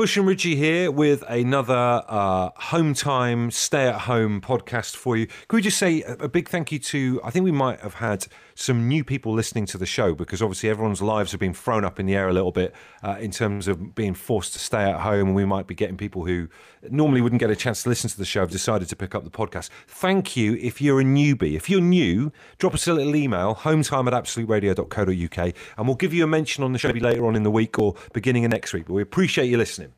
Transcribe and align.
Bush 0.00 0.16
and 0.16 0.26
Richie 0.26 0.56
here 0.56 0.90
with 0.90 1.22
another 1.28 2.02
uh, 2.08 2.48
home 2.56 2.94
time, 2.94 3.50
stay 3.50 3.86
at 3.86 4.00
home 4.00 4.40
podcast 4.40 4.96
for 4.96 5.14
you. 5.14 5.26
Could 5.46 5.56
we 5.56 5.60
just 5.60 5.76
say 5.76 6.00
a 6.00 6.26
big 6.26 6.48
thank 6.48 6.72
you 6.72 6.78
to, 6.78 7.20
I 7.22 7.30
think 7.30 7.44
we 7.44 7.52
might 7.52 7.80
have 7.80 7.92
had 7.92 8.26
some 8.60 8.86
new 8.86 9.02
people 9.02 9.32
listening 9.32 9.64
to 9.64 9.78
the 9.78 9.86
show 9.86 10.14
because 10.14 10.42
obviously 10.42 10.68
everyone's 10.68 11.00
lives 11.00 11.30
have 11.32 11.40
been 11.40 11.54
thrown 11.54 11.82
up 11.82 11.98
in 11.98 12.04
the 12.04 12.14
air 12.14 12.28
a 12.28 12.32
little 12.32 12.52
bit 12.52 12.74
uh, 13.02 13.16
in 13.18 13.30
terms 13.30 13.66
of 13.66 13.94
being 13.94 14.12
forced 14.12 14.52
to 14.52 14.58
stay 14.58 14.82
at 14.82 15.00
home. 15.00 15.28
And 15.28 15.34
we 15.34 15.46
might 15.46 15.66
be 15.66 15.74
getting 15.74 15.96
people 15.96 16.26
who 16.26 16.48
normally 16.90 17.22
wouldn't 17.22 17.40
get 17.40 17.50
a 17.50 17.56
chance 17.56 17.82
to 17.84 17.88
listen 17.88 18.10
to 18.10 18.18
the 18.18 18.24
show 18.26 18.40
have 18.40 18.50
decided 18.50 18.88
to 18.88 18.96
pick 18.96 19.14
up 19.14 19.24
the 19.24 19.30
podcast. 19.30 19.70
Thank 19.88 20.36
you 20.36 20.56
if 20.60 20.80
you're 20.82 21.00
a 21.00 21.04
newbie. 21.04 21.56
If 21.56 21.70
you're 21.70 21.80
new, 21.80 22.32
drop 22.58 22.74
us 22.74 22.86
a 22.86 22.92
little 22.92 23.16
email, 23.16 23.54
hometime 23.54 24.06
at 24.06 24.12
absoluteradio.co.uk, 24.12 25.54
and 25.78 25.86
we'll 25.86 25.96
give 25.96 26.12
you 26.12 26.24
a 26.24 26.26
mention 26.26 26.62
on 26.62 26.72
the 26.72 26.78
show 26.78 26.90
later 26.90 27.26
on 27.26 27.36
in 27.36 27.42
the 27.44 27.50
week 27.50 27.78
or 27.78 27.94
beginning 28.12 28.44
of 28.44 28.50
next 28.50 28.74
week. 28.74 28.86
But 28.86 28.94
we 28.94 29.02
appreciate 29.02 29.46
you 29.46 29.56
listening. 29.56 29.92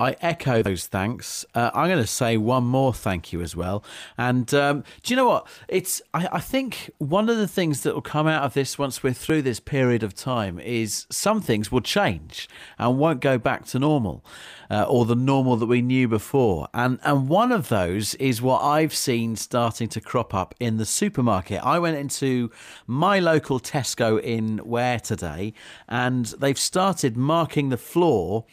I 0.00 0.14
echo 0.20 0.62
those 0.62 0.86
thanks. 0.86 1.44
Uh, 1.56 1.72
I'm 1.74 1.88
going 1.88 2.00
to 2.00 2.06
say 2.06 2.36
one 2.36 2.62
more 2.62 2.94
thank 2.94 3.32
you 3.32 3.42
as 3.42 3.56
well. 3.56 3.82
And 4.16 4.54
um, 4.54 4.84
do 5.02 5.12
you 5.12 5.16
know 5.16 5.26
what? 5.26 5.48
It's 5.66 6.00
I, 6.14 6.28
I, 6.34 6.38
think 6.38 6.88
one 6.98 7.28
of 7.28 7.36
the 7.36 7.48
things 7.48 7.82
that 7.82 7.94
will 7.94 8.00
come 8.00 8.28
out 8.28 8.44
of 8.44 8.54
this 8.54 8.78
once 8.78 9.02
we're 9.02 9.12
through 9.12 9.42
this 9.42 9.58
period 9.58 10.04
of 10.04 10.14
time 10.14 10.60
is 10.60 11.08
some 11.10 11.40
things 11.40 11.72
will 11.72 11.80
change 11.80 12.48
and 12.78 12.96
won't 12.96 13.20
go 13.20 13.38
back 13.38 13.66
to 13.66 13.80
normal 13.80 14.24
uh, 14.70 14.84
or 14.84 15.04
the 15.04 15.16
normal 15.16 15.56
that 15.56 15.66
we 15.66 15.82
knew 15.82 16.06
before. 16.06 16.68
And 16.72 17.00
and 17.02 17.28
one 17.28 17.50
of 17.50 17.68
those 17.68 18.14
is 18.16 18.40
what 18.40 18.62
I've 18.62 18.94
seen 18.94 19.34
starting 19.34 19.88
to 19.88 20.00
crop 20.00 20.32
up 20.32 20.54
in 20.60 20.76
the 20.76 20.86
supermarket. 20.86 21.60
I 21.64 21.80
went 21.80 21.96
into 21.96 22.52
my 22.86 23.18
local 23.18 23.58
Tesco 23.58 24.22
in 24.22 24.60
Ware 24.64 25.00
today, 25.00 25.54
and 25.88 26.26
they've 26.26 26.56
started 26.56 27.16
marking 27.16 27.70
the 27.70 27.76
floor 27.76 28.44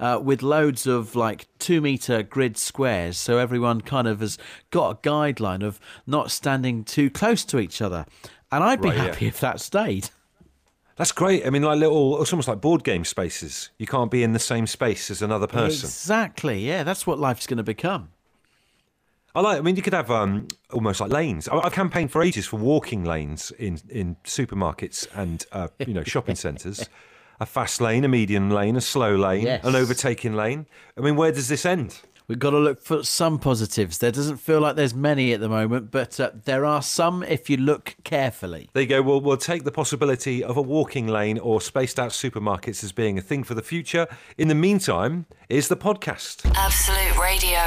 uh, 0.00 0.18
with 0.22 0.42
loads 0.42 0.86
of 0.86 0.93
like 1.14 1.46
two 1.58 1.80
meter 1.80 2.22
grid 2.22 2.56
squares, 2.56 3.16
so 3.16 3.38
everyone 3.38 3.80
kind 3.80 4.06
of 4.06 4.20
has 4.20 4.38
got 4.70 4.90
a 4.90 5.08
guideline 5.08 5.62
of 5.62 5.80
not 6.06 6.30
standing 6.30 6.84
too 6.84 7.10
close 7.10 7.44
to 7.46 7.58
each 7.58 7.80
other. 7.80 8.06
And 8.52 8.62
I'd 8.62 8.80
be 8.80 8.88
right, 8.88 8.98
happy 8.98 9.24
yeah. 9.24 9.28
if 9.28 9.40
that 9.40 9.60
stayed. 9.60 10.10
That's 10.96 11.12
great. 11.12 11.44
I 11.44 11.50
mean, 11.50 11.62
like 11.62 11.78
little, 11.78 12.22
it's 12.22 12.32
almost 12.32 12.46
like 12.46 12.60
board 12.60 12.84
game 12.84 13.04
spaces. 13.04 13.70
You 13.78 13.86
can't 13.86 14.10
be 14.10 14.22
in 14.22 14.32
the 14.32 14.38
same 14.38 14.66
space 14.66 15.10
as 15.10 15.22
another 15.22 15.48
person. 15.48 15.86
Exactly. 15.86 16.60
Yeah, 16.60 16.84
that's 16.84 17.06
what 17.06 17.18
life's 17.18 17.46
going 17.46 17.56
to 17.58 17.64
become. 17.64 18.10
I 19.34 19.40
like. 19.40 19.58
I 19.58 19.60
mean, 19.62 19.74
you 19.74 19.82
could 19.82 19.94
have 19.94 20.10
um, 20.10 20.46
almost 20.72 21.00
like 21.00 21.10
lanes. 21.10 21.48
I, 21.48 21.58
I 21.58 21.70
campaigned 21.70 22.12
for 22.12 22.22
ages 22.22 22.46
for 22.46 22.56
walking 22.56 23.02
lanes 23.02 23.50
in 23.58 23.80
in 23.88 24.16
supermarkets 24.24 25.08
and 25.14 25.44
uh, 25.50 25.68
you 25.84 25.94
know 25.94 26.04
shopping 26.04 26.36
centres. 26.36 26.88
A 27.40 27.46
fast 27.46 27.80
lane, 27.80 28.04
a 28.04 28.08
medium 28.08 28.50
lane, 28.50 28.76
a 28.76 28.80
slow 28.80 29.16
lane, 29.16 29.44
yes. 29.44 29.64
an 29.64 29.74
overtaking 29.74 30.34
lane. 30.34 30.66
I 30.96 31.00
mean, 31.00 31.16
where 31.16 31.32
does 31.32 31.48
this 31.48 31.66
end? 31.66 32.00
We've 32.26 32.38
got 32.38 32.50
to 32.50 32.58
look 32.58 32.80
for 32.80 33.04
some 33.04 33.38
positives. 33.38 33.98
There 33.98 34.10
doesn't 34.10 34.38
feel 34.38 34.58
like 34.58 34.76
there's 34.76 34.94
many 34.94 35.34
at 35.34 35.40
the 35.40 35.48
moment, 35.48 35.90
but 35.90 36.18
uh, 36.18 36.30
there 36.46 36.64
are 36.64 36.80
some 36.80 37.22
if 37.22 37.50
you 37.50 37.58
look 37.58 37.96
carefully. 38.02 38.70
There 38.72 38.82
you 38.82 38.88
go. 38.88 39.02
Well, 39.02 39.20
we'll 39.20 39.36
take 39.36 39.64
the 39.64 39.70
possibility 39.70 40.42
of 40.42 40.56
a 40.56 40.62
walking 40.62 41.06
lane 41.06 41.38
or 41.38 41.60
spaced 41.60 42.00
out 42.00 42.12
supermarkets 42.12 42.82
as 42.82 42.92
being 42.92 43.18
a 43.18 43.20
thing 43.20 43.44
for 43.44 43.52
the 43.52 43.60
future. 43.60 44.06
In 44.38 44.48
the 44.48 44.54
meantime, 44.54 45.26
is 45.50 45.68
the 45.68 45.76
podcast. 45.76 46.50
Absolute 46.54 47.18
Radio. 47.20 47.58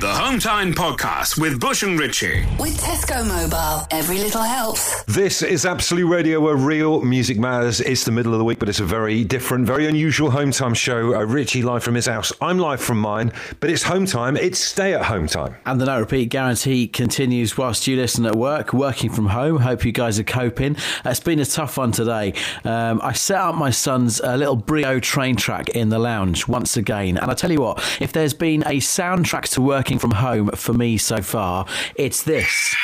The 0.00 0.12
Hometime 0.12 0.74
Podcast 0.74 1.40
with 1.40 1.58
Bush 1.58 1.82
and 1.82 1.98
Richie. 1.98 2.44
With 2.58 2.78
Tesco 2.78 3.26
Mobile. 3.26 3.86
Every 3.90 4.18
little 4.18 4.42
helps. 4.42 5.02
This 5.04 5.42
is 5.42 5.64
Absolute 5.64 6.06
Radio 6.06 6.40
where 6.40 6.56
real 6.56 7.00
music 7.00 7.38
matters. 7.38 7.80
It's 7.80 8.04
the 8.04 8.12
middle 8.12 8.34
of 8.34 8.38
the 8.38 8.44
week, 8.44 8.58
but 8.58 8.68
it's 8.68 8.80
a 8.80 8.84
very 8.84 9.24
different, 9.24 9.66
very 9.66 9.86
unusual 9.86 10.30
Hometime 10.30 10.76
show. 10.76 11.14
Uh, 11.14 11.24
Richie 11.24 11.62
live 11.62 11.82
from 11.82 11.94
his 11.94 12.06
house. 12.06 12.32
I'm 12.42 12.58
live 12.58 12.82
from 12.82 12.98
mine, 12.98 13.32
but 13.60 13.70
it's 13.70 13.84
home 13.84 14.01
time. 14.06 14.36
It's 14.36 14.58
stay 14.58 14.94
at 14.94 15.04
home 15.04 15.26
time. 15.26 15.56
And 15.66 15.80
the 15.80 15.86
no 15.86 16.00
repeat 16.00 16.28
guarantee 16.28 16.88
continues 16.88 17.56
whilst 17.56 17.86
you 17.86 17.96
listen 17.96 18.26
at 18.26 18.36
work, 18.36 18.72
working 18.72 19.10
from 19.10 19.26
home. 19.26 19.58
Hope 19.58 19.84
you 19.84 19.92
guys 19.92 20.18
are 20.18 20.24
coping. 20.24 20.76
It's 21.04 21.20
been 21.20 21.40
a 21.40 21.44
tough 21.44 21.76
one 21.78 21.92
today. 21.92 22.34
Um, 22.64 23.00
I 23.02 23.12
set 23.12 23.38
up 23.38 23.54
my 23.54 23.70
son's 23.70 24.20
uh, 24.20 24.36
little 24.36 24.56
Brio 24.56 25.00
train 25.00 25.36
track 25.36 25.70
in 25.70 25.88
the 25.88 25.98
lounge 25.98 26.48
once 26.48 26.76
again. 26.76 27.18
And 27.18 27.30
I 27.30 27.34
tell 27.34 27.52
you 27.52 27.60
what, 27.60 27.78
if 28.00 28.12
there's 28.12 28.34
been 28.34 28.62
a 28.62 28.78
soundtrack 28.78 29.48
to 29.50 29.60
working 29.60 29.98
from 29.98 30.12
home 30.12 30.48
for 30.50 30.72
me 30.72 30.96
so 30.98 31.22
far, 31.22 31.66
it's 31.94 32.22
this. 32.22 32.74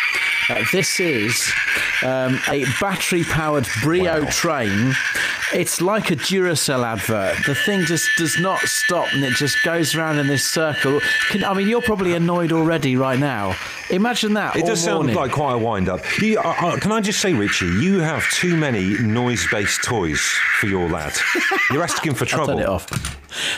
Uh, 0.50 0.64
this 0.72 0.98
is 0.98 1.52
um, 2.02 2.38
a 2.48 2.64
battery 2.80 3.24
powered 3.24 3.66
Brio 3.82 4.22
wow. 4.22 4.30
train. 4.30 4.94
It's 5.52 5.80
like 5.80 6.10
a 6.10 6.16
Duracell 6.16 6.84
advert. 6.84 7.36
The 7.46 7.54
thing 7.54 7.82
just 7.82 8.08
does 8.18 8.38
not 8.38 8.60
stop 8.60 9.12
and 9.12 9.24
it 9.24 9.34
just 9.34 9.56
goes 9.64 9.94
around 9.94 10.18
in 10.18 10.26
this 10.26 10.44
circle. 10.44 11.00
Can, 11.30 11.44
I 11.44 11.54
mean, 11.54 11.68
you're 11.68 11.82
probably 11.82 12.14
annoyed 12.14 12.52
already 12.52 12.96
right 12.96 13.18
now. 13.18 13.56
Imagine 13.90 14.34
that. 14.34 14.56
It 14.56 14.66
does 14.66 14.86
morning. 14.86 15.14
sound 15.14 15.16
like 15.16 15.32
quite 15.32 15.54
a 15.54 15.58
wind 15.58 15.88
up. 15.88 16.00
You, 16.20 16.38
uh, 16.38 16.54
uh, 16.60 16.78
can 16.78 16.92
I 16.92 17.00
just 17.00 17.20
say, 17.20 17.32
Richie, 17.32 17.66
you 17.66 18.00
have 18.00 18.28
too 18.30 18.56
many 18.56 18.98
noise 18.98 19.46
based 19.50 19.82
toys 19.84 20.20
for 20.60 20.66
your 20.66 20.88
lad. 20.88 21.14
You're 21.70 21.82
asking 21.82 22.14
for 22.14 22.24
trouble. 22.26 22.54
turn 22.54 22.58
it 22.58 22.68
off. 22.68 22.86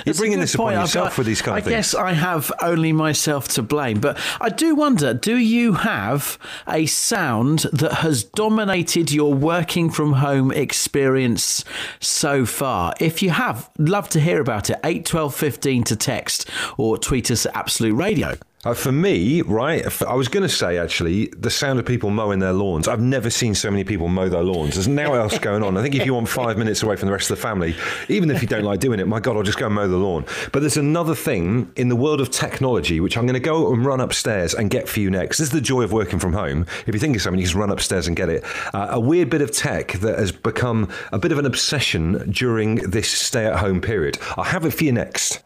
You're 0.04 0.14
bringing 0.14 0.41
this 0.41 0.54
upon 0.54 0.72
yourself 0.72 1.10
got, 1.10 1.19
with 1.19 1.26
these 1.26 1.42
kind 1.42 1.56
I 1.56 1.58
of 1.58 1.64
things. 1.64 1.75
I 1.75 1.78
guess 1.78 1.94
I 1.94 2.12
have 2.12 2.53
only 2.62 2.92
myself 2.92 3.48
to 3.48 3.62
blame, 3.62 4.00
but 4.00 4.19
I 4.41 4.48
do 4.48 4.75
wonder 4.75 5.14
do 5.14 5.36
you 5.36 5.75
have 5.75 6.38
a 6.69 6.86
sound 6.86 7.60
that 7.72 7.94
has 7.94 8.25
dominated 8.25 9.12
your 9.12 9.32
working 9.34 9.91
from 9.91 10.14
home 10.14 10.50
experience 10.50 11.64
so 12.00 12.44
far? 12.44 12.94
If 13.00 13.22
you 13.22 13.30
have, 13.30 13.70
love 13.78 14.09
to 14.10 14.20
hear 14.20 14.41
about 14.41 14.70
it. 14.70 14.78
Eight 14.84 15.06
twelve 15.06 15.34
fifteen 15.34 15.84
to 15.84 15.97
text 15.97 16.48
or 16.76 16.98
tweet 16.98 17.30
us 17.30 17.47
at 17.47 17.56
Absolute 17.56 17.94
Radio. 17.94 18.36
Uh, 18.62 18.75
for 18.75 18.93
me, 18.93 19.41
right, 19.41 20.03
I 20.03 20.15
was 20.15 20.28
going 20.28 20.43
to 20.43 20.48
say 20.48 20.76
actually 20.76 21.28
the 21.28 21.48
sound 21.48 21.78
of 21.78 21.87
people 21.87 22.10
mowing 22.10 22.41
their 22.41 22.53
lawns. 22.53 22.88
I've 22.88 23.00
never 23.00 23.31
seen 23.31 23.54
so 23.54 23.71
many 23.71 23.84
people 23.84 24.09
mow 24.09 24.28
their 24.28 24.43
lawns. 24.43 24.75
There's 24.75 24.87
now 24.87 25.15
else 25.15 25.38
going 25.38 25.62
on. 25.62 25.78
I 25.78 25.82
think 25.82 25.94
if 25.94 26.04
you 26.04 26.12
want 26.12 26.28
five 26.28 26.59
minutes 26.59 26.82
away 26.82 26.97
from 26.97 27.06
the 27.06 27.12
rest 27.12 27.31
of 27.31 27.38
the 27.38 27.43
family, 27.43 27.75
even 28.10 28.31
if 28.31 28.43
you 28.43 28.48
don't 28.48 28.65
like 28.65 28.81
doing 28.81 29.00
it, 29.00 29.09
my 29.09 29.19
God, 29.19 29.38
I'll 29.38 29.43
just 29.43 29.56
go 29.56 29.65
and 29.65 29.75
mow 29.75 29.88
the 29.88 29.97
lawn. 29.97 30.26
But 30.53 30.60
there's 30.60 30.76
another 30.76 31.15
thing 31.15 31.72
in 31.76 31.88
the 31.88 31.97
world 31.97 32.21
of 32.21 32.31
technology 32.31 33.00
which 33.00 33.16
I'm 33.16 33.25
going 33.25 33.32
to 33.32 33.41
go 33.41 33.72
and 33.72 33.82
run 33.82 33.98
upstairs 33.98 34.53
and 34.53 34.69
get 34.69 34.91
for 34.91 35.00
you 35.00 35.10
next. 35.10 35.38
This 35.38 35.48
is 35.48 35.53
the 35.54 35.62
joy 35.62 35.81
of 35.81 35.92
working 35.92 36.19
from 36.19 36.34
home. 36.34 36.66
If 36.87 36.94
you 36.94 37.00
think 37.00 37.16
of 37.16 37.22
something, 37.22 37.41
you 37.41 37.47
just 37.47 37.56
run 37.56 37.71
upstairs 37.71 38.09
and 38.09 38.15
get 38.15 38.28
it. 38.28 38.44
Uh, 38.75 38.88
a 38.91 39.00
weird 39.00 39.31
bit 39.31 39.41
of 39.41 39.53
tech 39.53 39.92
that 40.00 40.19
has 40.19 40.32
become 40.32 40.91
a 41.12 41.19
bit 41.19 41.32
of 41.32 41.38
an 41.38 41.47
obsession 41.47 42.31
during 42.31 42.75
this 42.75 43.09
stay 43.09 43.47
at 43.47 43.56
home 43.56 43.81
period. 43.81 44.19
I'll 44.37 44.44
have 44.44 44.66
it 44.66 44.72
for 44.72 44.84
you 44.84 44.92
next. 44.92 45.42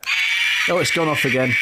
Oh, 0.70 0.78
it's 0.78 0.90
gone 0.90 1.08
off 1.08 1.22
again. 1.26 1.52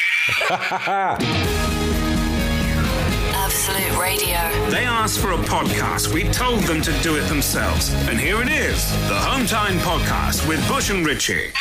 Absolute 3.35 3.99
Radio. 3.99 4.69
They 4.69 4.85
asked 4.85 5.19
for 5.19 5.31
a 5.33 5.37
podcast. 5.37 6.13
We 6.13 6.23
told 6.29 6.61
them 6.63 6.81
to 6.81 6.93
do 7.01 7.17
it 7.17 7.27
themselves. 7.27 7.93
And 8.07 8.17
here 8.17 8.41
it 8.41 8.47
is 8.47 8.89
the 9.09 9.15
Hometime 9.15 9.77
Podcast 9.79 10.47
with 10.47 10.65
Bush 10.69 10.89
and 10.89 11.05
Richie. 11.05 11.51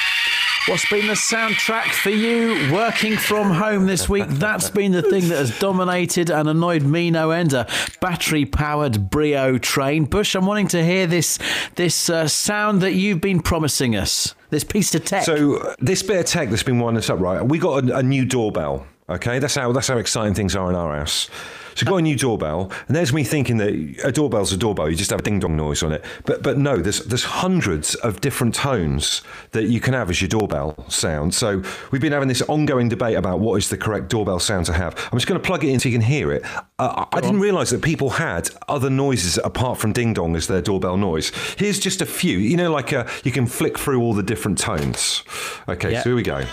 What's 0.69 0.89
been 0.89 1.09
the 1.09 1.15
soundtrack 1.15 1.93
for 1.93 2.11
you 2.11 2.73
working 2.73 3.17
from 3.17 3.51
home 3.51 3.87
this 3.87 4.09
week? 4.09 4.29
That's 4.29 4.71
been 4.71 4.93
the 4.93 5.03
thing 5.03 5.29
that 5.29 5.39
has 5.39 5.59
dominated 5.59 6.31
and 6.31 6.49
annoyed 6.49 6.85
me 6.85 7.11
no 7.11 7.33
end. 7.33 7.53
A 7.55 7.67
battery 8.01 8.45
powered 8.45 9.11
Brio 9.11 9.59
train. 9.59 10.05
Bush, 10.05 10.37
I'm 10.37 10.47
wanting 10.47 10.69
to 10.69 10.85
hear 10.85 11.09
this 11.09 11.41
this 11.75 12.09
uh, 12.09 12.29
sound 12.29 12.83
that 12.83 12.93
you've 12.93 13.21
been 13.21 13.43
promising 13.43 13.97
us. 13.97 14.37
This 14.53 14.65
piece 14.65 14.95
of 14.95 15.07
tech. 15.07 15.25
So 15.25 15.75
this 15.79 16.03
bit 16.03 16.19
of 16.21 16.27
tech 16.27 16.51
that's 16.51 16.63
been 16.63 16.79
winding 16.79 16.99
us 16.99 17.09
up, 17.09 17.19
right? 17.19 17.43
We 17.43 17.59
got 17.59 17.89
a, 17.89 17.97
a 17.97 18.03
new 18.03 18.27
doorbell. 18.27 18.87
Okay, 19.09 19.39
that's 19.39 19.55
how 19.55 19.73
that's 19.73 19.89
how 19.89 19.97
exciting 19.97 20.35
things 20.35 20.55
are 20.55 20.69
in 20.69 20.77
our 20.77 20.95
house. 20.95 21.31
So 21.75 21.87
got 21.87 21.97
a 21.97 22.03
new 22.03 22.16
doorbell, 22.16 22.71
and 22.87 22.97
there's 22.97 23.12
me 23.12 23.25
thinking 23.25 23.56
that 23.59 23.72
a 24.05 24.12
doorbell's 24.12 24.53
a 24.53 24.56
doorbell. 24.56 24.91
You 24.91 24.97
just 24.97 25.10
have 25.10 25.21
a 25.21 25.22
ding 25.22 25.41
dong 25.41 25.56
noise 25.56 25.83
on 25.83 25.93
it. 25.93 26.05
But 26.25 26.43
but 26.43 26.59
no, 26.59 26.77
there's 26.77 27.05
there's 27.05 27.25
hundreds 27.25 27.94
of 27.97 28.21
different 28.21 28.55
tones 28.55 29.22
that 29.53 29.65
you 29.65 29.81
can 29.81 29.94
have 29.94 30.11
as 30.11 30.21
your 30.21 30.28
doorbell 30.28 30.88
sound. 30.88 31.34
So 31.34 31.62
we've 31.91 32.00
been 32.00 32.12
having 32.12 32.28
this 32.28 32.43
ongoing 32.43 32.88
debate 32.88 33.17
about 33.17 33.41
what 33.41 33.56
is 33.56 33.69
the 33.69 33.76
correct 33.76 34.08
doorbell 34.08 34.38
sound 34.38 34.67
to 34.67 34.73
have. 34.73 34.94
I'm 35.12 35.19
just 35.19 35.26
going 35.26 35.41
to 35.41 35.47
plug 35.47 35.64
it 35.64 35.69
in 35.69 35.81
so 35.81 35.88
you 35.88 35.94
can 35.94 36.06
hear 36.06 36.32
it. 36.32 36.44
Uh, 36.79 37.06
I 37.12 37.20
didn't 37.20 37.41
realise 37.41 37.70
that 37.70 37.82
people 37.82 38.11
had 38.11 38.50
other 38.69 38.91
noises 38.91 39.38
apart 39.38 39.79
from 39.79 39.93
ding 39.93 40.14
dong 40.14 40.37
as 40.37 40.47
their 40.47 40.62
doorbell 40.62 40.97
noise. 40.97 41.31
Here's 41.56 41.79
just 41.79 42.00
a 42.00 42.06
few. 42.06 42.38
You 42.38 42.56
know, 42.56 42.73
like 42.73 42.93
a, 42.93 43.00
uh, 43.00 43.11
you 43.25 43.32
can 43.32 43.47
flick 43.47 43.79
through 43.79 44.00
all 44.00 44.14
the 44.14 44.23
different 44.23 44.58
tones. 44.58 45.23
Okay, 45.69 45.94
so 45.97 46.02
here 46.02 46.17
we 46.17 46.23
go. 46.23 46.44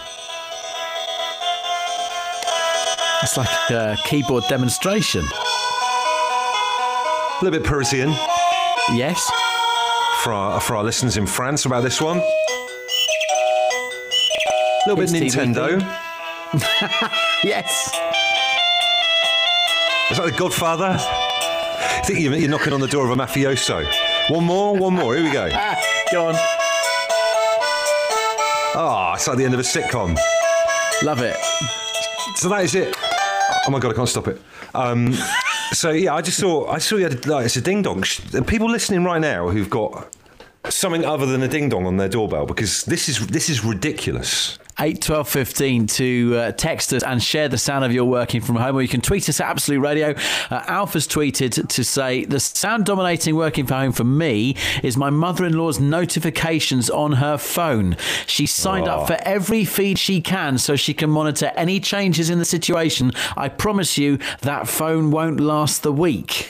It's 3.21 3.36
like 3.36 3.50
a 3.69 3.98
keyboard 4.06 4.45
demonstration. 4.48 5.25
A 5.25 5.44
little 7.44 7.60
bit 7.60 7.68
Parisian. 7.68 8.12
Yes. 8.94 9.30
For 10.24 10.33
our, 10.33 10.62
for 10.62 10.77
our 10.77 10.83
listeners 10.83 11.18
in 11.18 11.25
France 11.25 11.66
about 11.66 11.83
this 11.83 12.01
one. 12.01 12.18
A 12.18 12.24
little 14.88 15.04
bit 15.04 15.10
Nintendo. 15.10 15.80
yes. 17.44 17.88
Is 20.10 20.18
that 20.18 20.25
the 20.25 20.36
Godfather? 20.38 20.98
I 20.98 22.01
think 22.06 22.19
you're 22.19 22.50
knocking 22.50 22.74
on 22.74 22.80
the 22.80 22.88
door 22.88 23.06
of 23.06 23.12
a 23.12 23.16
mafioso. 23.21 23.86
One 24.30 24.45
more, 24.45 24.75
one 24.75 24.94
more. 24.94 25.16
Here 25.16 25.24
we 25.24 25.31
go. 25.31 25.50
go 26.12 26.30
on. 26.30 26.36
Ah, 28.75 29.12
oh, 29.12 29.16
it's 29.16 29.27
like 29.27 29.38
the 29.38 29.45
end 29.45 29.54
of 29.54 29.60
a 29.60 29.63
sitcom. 29.63 30.18
Love 31.04 31.21
it. 31.21 31.38
So 32.36 32.50
that 32.50 32.63
is 32.63 32.75
it. 32.75 32.95
Oh 33.67 33.71
my 33.71 33.79
god, 33.79 33.91
I 33.91 33.95
can't 33.95 34.09
stop 34.09 34.27
it. 34.27 34.41
Um, 34.73 35.13
so 35.71 35.91
yeah, 35.91 36.15
I 36.15 36.21
just 36.21 36.39
saw 36.39 36.67
I 36.67 36.79
saw 36.79 36.95
you 36.95 37.03
had 37.03 37.25
like 37.25 37.45
it's 37.45 37.56
a 37.57 37.61
ding 37.61 37.81
dong. 37.81 38.03
People 38.47 38.69
listening 38.69 39.03
right 39.03 39.19
now 39.19 39.50
who've 39.50 39.69
got 39.69 40.15
something 40.69 41.06
other 41.06 41.25
than 41.25 41.41
a 41.44 41.47
ding 41.47 41.69
dong 41.69 41.85
on 41.85 41.97
their 41.97 42.09
doorbell 42.09 42.45
because 42.45 42.83
this 42.85 43.09
is 43.09 43.27
this 43.27 43.50
is 43.50 43.63
ridiculous. 43.63 44.57
8 44.79 45.01
12 45.01 45.27
15 45.27 45.87
to 45.87 46.35
uh, 46.35 46.51
text 46.53 46.93
us 46.93 47.03
and 47.03 47.21
share 47.21 47.49
the 47.49 47.57
sound 47.57 47.83
of 47.83 47.91
your 47.91 48.05
working 48.05 48.41
from 48.41 48.55
home, 48.55 48.77
or 48.77 48.81
you 48.81 48.87
can 48.87 49.01
tweet 49.01 49.27
us 49.27 49.39
at 49.39 49.47
Absolute 49.47 49.79
Radio. 49.79 50.15
Uh, 50.49 50.63
Alpha's 50.67 51.07
tweeted 51.07 51.67
to 51.67 51.83
say 51.83 52.25
the 52.25 52.39
sound 52.39 52.85
dominating 52.85 53.35
working 53.35 53.65
from 53.65 53.77
home 53.77 53.91
for 53.91 54.03
me 54.03 54.55
is 54.81 54.95
my 54.95 55.09
mother 55.09 55.45
in 55.45 55.57
law's 55.57 55.79
notifications 55.79 56.89
on 56.89 57.13
her 57.13 57.37
phone. 57.37 57.97
She 58.25 58.45
signed 58.45 58.87
up 58.87 59.07
for 59.07 59.17
every 59.21 59.65
feed 59.65 59.99
she 59.99 60.21
can 60.21 60.57
so 60.57 60.75
she 60.75 60.93
can 60.93 61.09
monitor 61.09 61.51
any 61.55 61.79
changes 61.79 62.29
in 62.29 62.39
the 62.39 62.45
situation. 62.45 63.11
I 63.35 63.49
promise 63.49 63.97
you 63.97 64.17
that 64.41 64.67
phone 64.67 65.11
won't 65.11 65.39
last 65.39 65.83
the 65.83 65.91
week. 65.91 66.49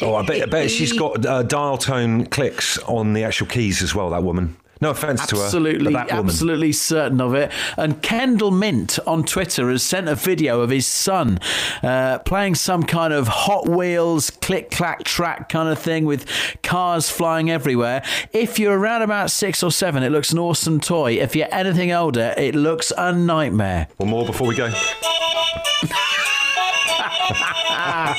Oh, 0.00 0.14
I 0.14 0.24
bet, 0.24 0.42
I 0.42 0.46
bet 0.46 0.70
she's 0.70 0.92
got 0.98 1.24
uh, 1.26 1.42
dial 1.42 1.76
tone 1.76 2.26
clicks 2.26 2.78
on 2.78 3.12
the 3.12 3.24
actual 3.24 3.46
keys 3.46 3.82
as 3.82 3.94
well. 3.94 4.10
That 4.10 4.22
woman. 4.22 4.56
No 4.80 4.90
offense 4.90 5.26
to 5.28 5.36
her, 5.36 5.44
Absolutely, 5.44 5.92
but 5.92 6.06
that 6.08 6.16
woman. 6.16 6.26
absolutely 6.30 6.72
certain 6.72 7.20
of 7.20 7.34
it. 7.34 7.50
And 7.78 8.02
Kendall 8.02 8.50
Mint 8.50 8.98
on 9.06 9.24
Twitter 9.24 9.70
has 9.70 9.82
sent 9.82 10.06
a 10.08 10.14
video 10.14 10.60
of 10.60 10.68
his 10.70 10.86
son 10.86 11.38
uh, 11.82 12.18
playing 12.20 12.56
some 12.56 12.82
kind 12.82 13.14
of 13.14 13.26
Hot 13.28 13.66
Wheels 13.68 14.28
click 14.30 14.70
clack 14.70 15.04
track 15.04 15.48
kind 15.48 15.68
of 15.70 15.78
thing 15.78 16.04
with 16.04 16.26
cars 16.62 17.08
flying 17.08 17.50
everywhere. 17.50 18.02
If 18.32 18.58
you're 18.58 18.78
around 18.78 19.00
about 19.02 19.30
six 19.30 19.62
or 19.62 19.70
seven, 19.72 20.02
it 20.02 20.10
looks 20.12 20.30
an 20.32 20.38
awesome 20.38 20.78
toy. 20.80 21.12
If 21.14 21.34
you're 21.34 21.48
anything 21.52 21.92
older, 21.92 22.34
it 22.36 22.54
looks 22.54 22.92
a 22.98 23.12
nightmare. 23.14 23.88
One 23.96 24.10
more 24.10 24.26
before 24.26 24.46
we 24.48 24.56
go. 24.56 24.70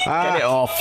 Get 0.05 0.37
it 0.37 0.43
off. 0.43 0.79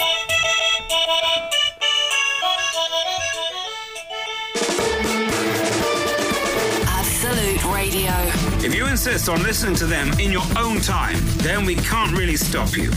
Insist 9.06 9.29
on 9.29 9.41
listening 9.44 9.76
to 9.76 9.87
them 9.87 10.11
in 10.19 10.32
your 10.32 10.43
own 10.58 10.81
time, 10.81 11.14
then 11.37 11.64
we 11.64 11.76
can't 11.76 12.11
really 12.19 12.35
stop 12.35 12.76
you. 12.76 12.91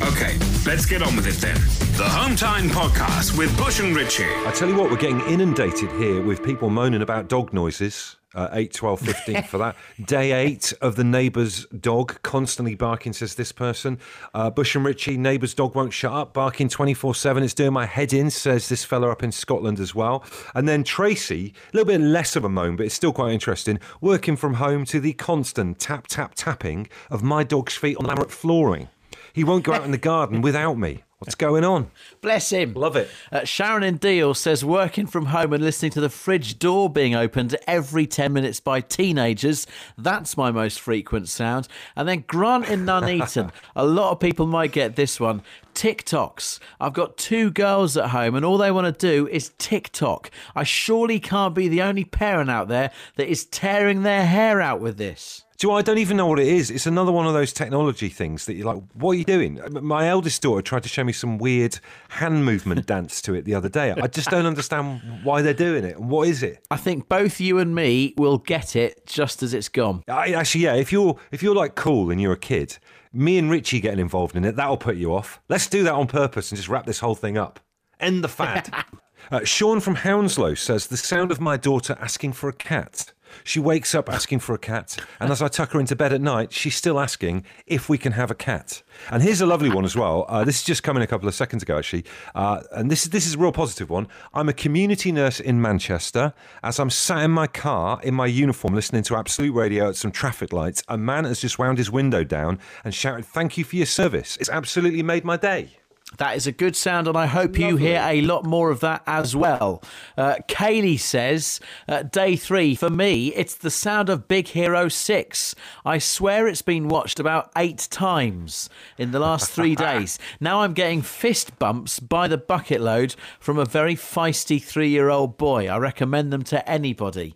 Okay, 0.00 0.38
let's 0.64 0.86
get 0.86 1.02
on 1.02 1.16
with 1.16 1.26
it 1.26 1.34
then. 1.40 1.56
The 1.96 2.08
Home 2.08 2.36
Time 2.36 2.68
Podcast 2.68 3.36
with 3.36 3.56
Bush 3.58 3.80
and 3.80 3.96
Richie. 3.96 4.22
I 4.22 4.52
tell 4.54 4.68
you 4.68 4.76
what, 4.76 4.92
we're 4.92 4.96
getting 4.96 5.18
inundated 5.22 5.90
here 5.90 6.22
with 6.22 6.44
people 6.44 6.70
moaning 6.70 7.02
about 7.02 7.26
dog 7.26 7.52
noises. 7.52 8.14
Uh, 8.36 8.50
8, 8.52 8.72
12, 8.74 9.00
15 9.00 9.42
for 9.44 9.56
that. 9.56 9.76
Day 10.04 10.32
8 10.32 10.74
of 10.82 10.96
the 10.96 11.04
neighbour's 11.04 11.64
dog 11.68 12.20
constantly 12.22 12.74
barking, 12.74 13.14
says 13.14 13.34
this 13.34 13.50
person. 13.50 13.98
Uh, 14.34 14.50
Bush 14.50 14.76
and 14.76 14.84
Richie, 14.84 15.16
neighbour's 15.16 15.54
dog 15.54 15.74
won't 15.74 15.94
shut 15.94 16.12
up, 16.12 16.34
barking 16.34 16.68
24 16.68 17.14
7. 17.14 17.42
It's 17.42 17.54
doing 17.54 17.72
my 17.72 17.86
head 17.86 18.12
in, 18.12 18.28
says 18.28 18.68
this 18.68 18.84
fella 18.84 19.10
up 19.10 19.22
in 19.22 19.32
Scotland 19.32 19.80
as 19.80 19.94
well. 19.94 20.22
And 20.54 20.68
then 20.68 20.84
Tracy, 20.84 21.54
a 21.72 21.76
little 21.76 21.86
bit 21.86 22.02
less 22.02 22.36
of 22.36 22.44
a 22.44 22.50
moan, 22.50 22.76
but 22.76 22.84
it's 22.84 22.94
still 22.94 23.14
quite 23.14 23.32
interesting, 23.32 23.80
working 24.02 24.36
from 24.36 24.54
home 24.54 24.84
to 24.84 25.00
the 25.00 25.14
constant 25.14 25.78
tap, 25.78 26.06
tap, 26.06 26.34
tapping 26.34 26.88
of 27.10 27.22
my 27.22 27.42
dog's 27.42 27.74
feet 27.74 27.96
on 27.96 28.04
laminate 28.04 28.30
flooring. 28.30 28.90
He 29.32 29.44
won't 29.44 29.64
go 29.64 29.72
out 29.72 29.84
in 29.84 29.92
the 29.92 29.98
garden 29.98 30.42
without 30.42 30.76
me. 30.78 31.04
What's 31.26 31.34
going 31.34 31.64
on? 31.64 31.90
Bless 32.20 32.50
him. 32.50 32.74
Love 32.74 32.94
it. 32.94 33.10
Uh, 33.32 33.42
Sharon 33.42 33.82
in 33.82 33.96
Deal 33.96 34.32
says 34.32 34.64
working 34.64 35.08
from 35.08 35.26
home 35.26 35.52
and 35.52 35.64
listening 35.64 35.90
to 35.90 36.00
the 36.00 36.08
fridge 36.08 36.56
door 36.60 36.88
being 36.88 37.16
opened 37.16 37.56
every 37.66 38.06
10 38.06 38.32
minutes 38.32 38.60
by 38.60 38.80
teenagers. 38.80 39.66
That's 39.98 40.36
my 40.36 40.52
most 40.52 40.78
frequent 40.78 41.28
sound. 41.28 41.66
And 41.96 42.06
then 42.06 42.22
Grant 42.28 42.68
in 42.68 42.86
Nuneaton. 42.86 43.50
a 43.74 43.84
lot 43.84 44.12
of 44.12 44.20
people 44.20 44.46
might 44.46 44.70
get 44.70 44.94
this 44.94 45.18
one. 45.18 45.42
TikToks. 45.74 46.60
I've 46.80 46.92
got 46.92 47.16
two 47.16 47.50
girls 47.50 47.96
at 47.96 48.10
home 48.10 48.36
and 48.36 48.44
all 48.44 48.56
they 48.56 48.70
want 48.70 48.86
to 48.86 49.06
do 49.06 49.26
is 49.26 49.50
TikTok. 49.58 50.30
I 50.54 50.62
surely 50.62 51.18
can't 51.18 51.56
be 51.56 51.66
the 51.66 51.82
only 51.82 52.04
parent 52.04 52.50
out 52.50 52.68
there 52.68 52.92
that 53.16 53.28
is 53.28 53.46
tearing 53.46 54.04
their 54.04 54.24
hair 54.24 54.60
out 54.60 54.80
with 54.80 54.96
this. 54.96 55.44
Do 55.58 55.68
you 55.68 55.72
I 55.72 55.82
don't 55.82 55.98
even 55.98 56.16
know 56.18 56.26
what 56.26 56.38
it 56.38 56.48
is. 56.48 56.70
It's 56.70 56.86
another 56.86 57.12
one 57.12 57.26
of 57.26 57.32
those 57.32 57.52
technology 57.52 58.08
things 58.10 58.44
that 58.44 58.54
you're 58.54 58.66
like, 58.66 58.82
what 58.94 59.12
are 59.12 59.14
you 59.14 59.24
doing? 59.24 59.60
My 59.70 60.08
eldest 60.08 60.42
daughter 60.42 60.60
tried 60.60 60.82
to 60.82 60.88
show 60.88 61.02
me 61.02 61.12
some 61.12 61.38
weird 61.38 61.78
hand 62.10 62.44
movement 62.44 62.84
dance 62.86 63.22
to 63.22 63.34
it 63.34 63.44
the 63.46 63.54
other 63.54 63.68
day. 63.68 63.92
I 63.92 64.06
just 64.06 64.28
don't 64.28 64.44
understand 64.44 65.00
why 65.22 65.40
they're 65.40 65.54
doing 65.54 65.84
it. 65.84 65.96
and 65.96 66.10
What 66.10 66.28
is 66.28 66.42
it? 66.42 66.66
I 66.70 66.76
think 66.76 67.08
both 67.08 67.40
you 67.40 67.58
and 67.58 67.74
me 67.74 68.12
will 68.18 68.38
get 68.38 68.76
it 68.76 69.06
just 69.06 69.42
as 69.42 69.54
it's 69.54 69.70
gone. 69.70 70.02
I, 70.08 70.32
actually, 70.32 70.64
yeah. 70.64 70.74
If 70.74 70.92
you're 70.92 71.18
if 71.30 71.42
you're 71.42 71.54
like 71.54 71.74
cool 71.74 72.10
and 72.10 72.20
you're 72.20 72.34
a 72.34 72.38
kid, 72.38 72.76
me 73.12 73.38
and 73.38 73.50
Richie 73.50 73.80
getting 73.80 74.00
involved 74.00 74.36
in 74.36 74.44
it, 74.44 74.56
that'll 74.56 74.76
put 74.76 74.96
you 74.96 75.14
off. 75.14 75.40
Let's 75.48 75.68
do 75.68 75.82
that 75.84 75.94
on 75.94 76.06
purpose 76.06 76.50
and 76.50 76.56
just 76.56 76.68
wrap 76.68 76.84
this 76.84 77.00
whole 77.00 77.14
thing 77.14 77.38
up. 77.38 77.60
End 77.98 78.22
the 78.22 78.28
fad. 78.28 78.84
uh, 79.30 79.44
Sean 79.44 79.80
from 79.80 79.94
Hounslow 79.96 80.54
says 80.54 80.86
the 80.88 80.98
sound 80.98 81.30
of 81.30 81.40
my 81.40 81.56
daughter 81.56 81.96
asking 81.98 82.34
for 82.34 82.50
a 82.50 82.52
cat. 82.52 83.12
She 83.44 83.60
wakes 83.60 83.94
up 83.94 84.08
asking 84.08 84.40
for 84.40 84.54
a 84.54 84.58
cat, 84.58 84.96
and 85.20 85.30
as 85.30 85.42
I 85.42 85.48
tuck 85.48 85.72
her 85.72 85.80
into 85.80 85.96
bed 85.96 86.12
at 86.12 86.20
night, 86.20 86.52
she's 86.52 86.76
still 86.76 86.98
asking 86.98 87.44
if 87.66 87.88
we 87.88 87.98
can 87.98 88.12
have 88.12 88.30
a 88.30 88.34
cat. 88.34 88.82
And 89.10 89.22
here's 89.22 89.40
a 89.40 89.46
lovely 89.46 89.68
one 89.68 89.84
as 89.84 89.96
well. 89.96 90.24
Uh, 90.28 90.44
this 90.44 90.56
is 90.56 90.64
just 90.64 90.82
coming 90.82 91.02
a 91.02 91.06
couple 91.06 91.28
of 91.28 91.34
seconds 91.34 91.62
ago, 91.62 91.78
actually. 91.78 92.04
Uh, 92.34 92.62
and 92.72 92.90
this 92.90 93.04
is 93.04 93.10
this 93.10 93.26
is 93.26 93.34
a 93.34 93.38
real 93.38 93.52
positive 93.52 93.90
one. 93.90 94.08
I'm 94.34 94.48
a 94.48 94.52
community 94.52 95.12
nurse 95.12 95.40
in 95.40 95.60
Manchester. 95.60 96.32
As 96.62 96.78
I'm 96.78 96.90
sat 96.90 97.22
in 97.22 97.30
my 97.30 97.46
car 97.46 98.00
in 98.02 98.14
my 98.14 98.26
uniform, 98.26 98.74
listening 98.74 99.02
to 99.04 99.16
Absolute 99.16 99.52
Radio 99.52 99.88
at 99.88 99.96
some 99.96 100.10
traffic 100.10 100.52
lights, 100.52 100.82
a 100.88 100.98
man 100.98 101.24
has 101.24 101.40
just 101.40 101.58
wound 101.58 101.78
his 101.78 101.90
window 101.90 102.24
down 102.24 102.58
and 102.84 102.94
shouted, 102.94 103.24
"Thank 103.26 103.58
you 103.58 103.64
for 103.64 103.76
your 103.76 103.86
service." 103.86 104.36
It's 104.40 104.50
absolutely 104.50 105.02
made 105.02 105.24
my 105.24 105.36
day. 105.36 105.78
That 106.18 106.36
is 106.36 106.46
a 106.46 106.52
good 106.52 106.76
sound, 106.76 107.08
and 107.08 107.16
I 107.16 107.26
hope 107.26 107.58
you 107.58 107.76
hear 107.76 108.00
a 108.02 108.22
lot 108.22 108.44
more 108.44 108.70
of 108.70 108.80
that 108.80 109.02
as 109.06 109.34
well. 109.36 109.82
Uh, 110.16 110.36
Kaylee 110.48 111.00
says, 111.00 111.60
uh, 111.88 112.04
Day 112.04 112.36
three, 112.36 112.74
for 112.74 112.88
me, 112.88 113.34
it's 113.34 113.56
the 113.56 113.72
sound 113.72 114.08
of 114.08 114.28
Big 114.28 114.48
Hero 114.48 114.88
6. 114.88 115.54
I 115.84 115.98
swear 115.98 116.46
it's 116.46 116.62
been 116.62 116.88
watched 116.88 117.18
about 117.20 117.50
eight 117.56 117.88
times 117.90 118.70
in 118.96 119.10
the 119.10 119.18
last 119.18 119.50
three 119.50 119.74
days. 119.76 120.18
Now 120.40 120.62
I'm 120.62 120.74
getting 120.74 121.02
fist 121.02 121.58
bumps 121.58 122.00
by 122.00 122.28
the 122.28 122.38
bucket 122.38 122.80
load 122.80 123.16
from 123.40 123.58
a 123.58 123.64
very 123.66 123.96
feisty 123.96 124.62
three 124.62 124.88
year 124.88 125.10
old 125.10 125.36
boy. 125.36 125.66
I 125.68 125.76
recommend 125.76 126.32
them 126.32 126.44
to 126.44 126.66
anybody. 126.70 127.34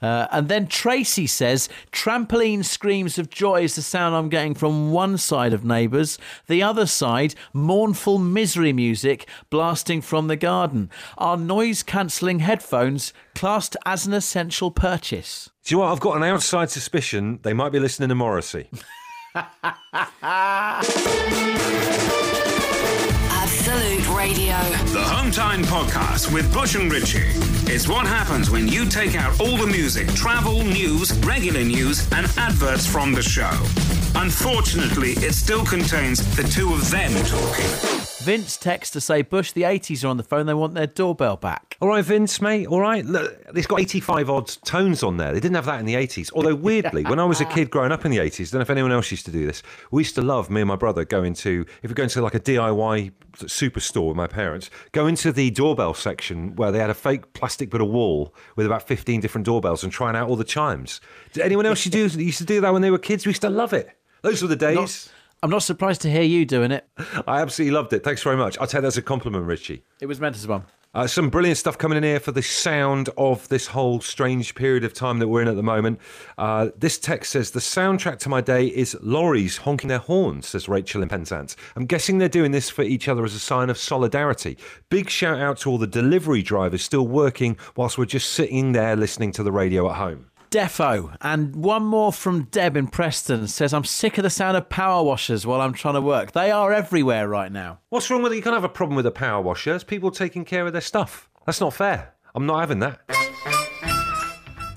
Uh, 0.00 0.26
and 0.30 0.48
then 0.48 0.66
Tracy 0.66 1.26
says, 1.26 1.68
trampoline 1.92 2.64
screams 2.64 3.18
of 3.18 3.30
joy 3.30 3.62
is 3.62 3.74
the 3.74 3.82
sound 3.82 4.14
I'm 4.14 4.28
getting 4.28 4.54
from 4.54 4.92
one 4.92 5.18
side 5.18 5.52
of 5.52 5.64
neighbours. 5.64 6.18
The 6.46 6.62
other 6.62 6.86
side, 6.86 7.34
mournful 7.52 8.18
misery 8.18 8.72
music 8.72 9.28
blasting 9.50 10.00
from 10.00 10.28
the 10.28 10.36
garden. 10.36 10.90
Are 11.16 11.36
noise 11.36 11.82
cancelling 11.82 12.40
headphones 12.40 13.12
classed 13.34 13.76
as 13.84 14.06
an 14.06 14.14
essential 14.14 14.70
purchase? 14.70 15.50
Do 15.64 15.74
you 15.74 15.78
know 15.78 15.84
what? 15.84 15.92
I've 15.92 16.00
got 16.00 16.16
an 16.16 16.22
outside 16.22 16.70
suspicion 16.70 17.40
they 17.42 17.52
might 17.52 17.72
be 17.72 17.80
listening 17.80 18.08
to 18.08 18.14
Morrissey. 18.14 18.70
Radio. 24.18 24.56
The 24.92 25.04
Home 25.04 25.30
Time 25.30 25.62
Podcast 25.62 26.34
with 26.34 26.52
Bush 26.52 26.74
and 26.74 26.90
Richie. 26.90 27.30
It's 27.72 27.86
what 27.86 28.04
happens 28.04 28.50
when 28.50 28.66
you 28.66 28.84
take 28.84 29.14
out 29.14 29.40
all 29.40 29.56
the 29.56 29.66
music, 29.66 30.08
travel, 30.08 30.64
news, 30.64 31.16
regular 31.20 31.62
news, 31.62 32.04
and 32.10 32.26
adverts 32.36 32.84
from 32.84 33.12
the 33.12 33.22
show. 33.22 33.52
Unfortunately, 34.16 35.12
it 35.18 35.34
still 35.34 35.64
contains 35.64 36.18
the 36.34 36.42
two 36.42 36.72
of 36.72 36.90
them 36.90 37.12
talking. 37.26 38.07
Vince 38.28 38.58
texts 38.58 38.92
to 38.92 39.00
say, 39.00 39.22
Bush, 39.22 39.52
the 39.52 39.62
80s 39.62 40.04
are 40.04 40.08
on 40.08 40.18
the 40.18 40.22
phone. 40.22 40.44
They 40.44 40.52
want 40.52 40.74
their 40.74 40.86
doorbell 40.86 41.38
back. 41.38 41.78
All 41.80 41.88
right, 41.88 42.04
Vince, 42.04 42.42
mate. 42.42 42.66
All 42.66 42.78
right. 42.78 43.02
Look, 43.02 43.42
it's 43.54 43.66
got 43.66 43.80
85 43.80 44.28
odd 44.28 44.48
tones 44.66 45.02
on 45.02 45.16
there. 45.16 45.32
They 45.32 45.40
didn't 45.40 45.54
have 45.54 45.64
that 45.64 45.80
in 45.80 45.86
the 45.86 45.94
80s. 45.94 46.30
Although, 46.34 46.54
weirdly, 46.68 47.04
when 47.04 47.18
I 47.18 47.24
was 47.24 47.40
a 47.40 47.46
kid 47.46 47.70
growing 47.70 47.90
up 47.90 48.04
in 48.04 48.10
the 48.10 48.18
80s, 48.18 48.40
I 48.40 48.50
don't 48.50 48.58
know 48.58 48.60
if 48.60 48.68
anyone 48.70 48.92
else 48.92 49.10
used 49.10 49.24
to 49.24 49.32
do 49.32 49.46
this. 49.46 49.62
We 49.90 50.02
used 50.02 50.14
to 50.16 50.20
love, 50.20 50.50
me 50.50 50.60
and 50.60 50.68
my 50.68 50.76
brother, 50.76 51.06
going 51.06 51.32
to, 51.34 51.64
if 51.82 51.88
we 51.90 51.94
go 51.94 52.02
into 52.02 52.20
like 52.20 52.34
a 52.34 52.40
DIY 52.40 53.12
superstore 53.36 54.08
with 54.08 54.16
my 54.18 54.26
parents, 54.26 54.68
go 54.92 55.06
into 55.06 55.32
the 55.32 55.50
doorbell 55.50 55.94
section 55.94 56.54
where 56.56 56.70
they 56.70 56.80
had 56.80 56.90
a 56.90 56.94
fake 56.94 57.32
plastic 57.32 57.70
bit 57.70 57.80
of 57.80 57.88
wall 57.88 58.34
with 58.56 58.66
about 58.66 58.86
15 58.86 59.22
different 59.22 59.46
doorbells 59.46 59.82
and 59.82 59.90
trying 59.90 60.16
out 60.16 60.28
all 60.28 60.36
the 60.36 60.44
chimes. 60.44 61.00
Did 61.32 61.44
anyone 61.44 61.64
else 61.64 61.82
used 61.86 61.94
to 61.94 62.18
do, 62.18 62.22
used 62.22 62.38
to 62.38 62.44
do 62.44 62.60
that 62.60 62.74
when 62.74 62.82
they 62.82 62.90
were 62.90 62.98
kids? 62.98 63.24
We 63.24 63.30
used 63.30 63.40
to 63.40 63.48
love 63.48 63.72
it. 63.72 63.88
Those 64.20 64.42
were 64.42 64.48
the 64.48 64.56
days. 64.56 64.76
Not- 64.76 65.12
I'm 65.42 65.50
not 65.50 65.62
surprised 65.62 66.00
to 66.02 66.10
hear 66.10 66.22
you 66.22 66.44
doing 66.44 66.72
it. 66.72 66.88
I 67.26 67.40
absolutely 67.40 67.74
loved 67.74 67.92
it. 67.92 68.02
Thanks 68.02 68.22
very 68.22 68.36
much. 68.36 68.58
I'll 68.58 68.66
take 68.66 68.82
that 68.82 68.88
as 68.88 68.96
a 68.96 69.02
compliment, 69.02 69.44
Richie. 69.46 69.84
It 70.00 70.06
was 70.06 70.20
meant 70.20 70.36
as 70.36 70.46
one. 70.46 70.64
Uh, 70.94 71.06
some 71.06 71.28
brilliant 71.28 71.58
stuff 71.58 71.76
coming 71.76 71.98
in 71.98 72.02
here 72.02 72.18
for 72.18 72.32
the 72.32 72.42
sound 72.42 73.10
of 73.18 73.46
this 73.48 73.66
whole 73.68 74.00
strange 74.00 74.54
period 74.54 74.84
of 74.84 74.94
time 74.94 75.18
that 75.18 75.28
we're 75.28 75.42
in 75.42 75.46
at 75.48 75.54
the 75.54 75.62
moment. 75.62 76.00
Uh, 76.38 76.70
this 76.76 76.98
text 76.98 77.32
says 77.32 77.50
the 77.50 77.60
soundtrack 77.60 78.18
to 78.18 78.30
my 78.30 78.40
day 78.40 78.66
is 78.66 78.96
lorries 79.02 79.58
honking 79.58 79.88
their 79.88 79.98
horns, 79.98 80.48
says 80.48 80.66
Rachel 80.66 81.02
in 81.02 81.08
Penzance. 81.10 81.56
I'm 81.76 81.84
guessing 81.84 82.18
they're 82.18 82.28
doing 82.28 82.52
this 82.52 82.70
for 82.70 82.82
each 82.82 83.06
other 83.06 83.22
as 83.24 83.34
a 83.34 83.38
sign 83.38 83.68
of 83.68 83.76
solidarity. 83.76 84.56
Big 84.88 85.10
shout 85.10 85.38
out 85.38 85.58
to 85.58 85.70
all 85.70 85.78
the 85.78 85.86
delivery 85.86 86.42
drivers 86.42 86.82
still 86.82 87.06
working 87.06 87.58
whilst 87.76 87.98
we're 87.98 88.06
just 88.06 88.30
sitting 88.30 88.72
there 88.72 88.96
listening 88.96 89.30
to 89.32 89.42
the 89.42 89.52
radio 89.52 89.90
at 89.90 89.96
home. 89.96 90.27
Defo. 90.50 91.16
And 91.20 91.56
one 91.56 91.84
more 91.84 92.12
from 92.12 92.44
Deb 92.44 92.76
in 92.76 92.86
Preston 92.86 93.48
says, 93.48 93.74
I'm 93.74 93.84
sick 93.84 94.18
of 94.18 94.24
the 94.24 94.30
sound 94.30 94.56
of 94.56 94.68
power 94.68 95.02
washers 95.02 95.46
while 95.46 95.60
I'm 95.60 95.72
trying 95.72 95.94
to 95.94 96.00
work. 96.00 96.32
They 96.32 96.50
are 96.50 96.72
everywhere 96.72 97.28
right 97.28 97.52
now. 97.52 97.80
What's 97.90 98.10
wrong 98.10 98.22
with 98.22 98.32
it? 98.32 98.36
You 98.36 98.42
can't 98.42 98.54
have 98.54 98.64
a 98.64 98.68
problem 98.68 98.96
with 98.96 99.06
a 99.06 99.10
power 99.10 99.40
washer. 99.42 99.74
It's 99.74 99.84
people 99.84 100.10
taking 100.10 100.44
care 100.44 100.66
of 100.66 100.72
their 100.72 100.80
stuff. 100.80 101.28
That's 101.46 101.60
not 101.60 101.74
fair. 101.74 102.14
I'm 102.34 102.46
not 102.46 102.60
having 102.60 102.78
that. 102.80 103.00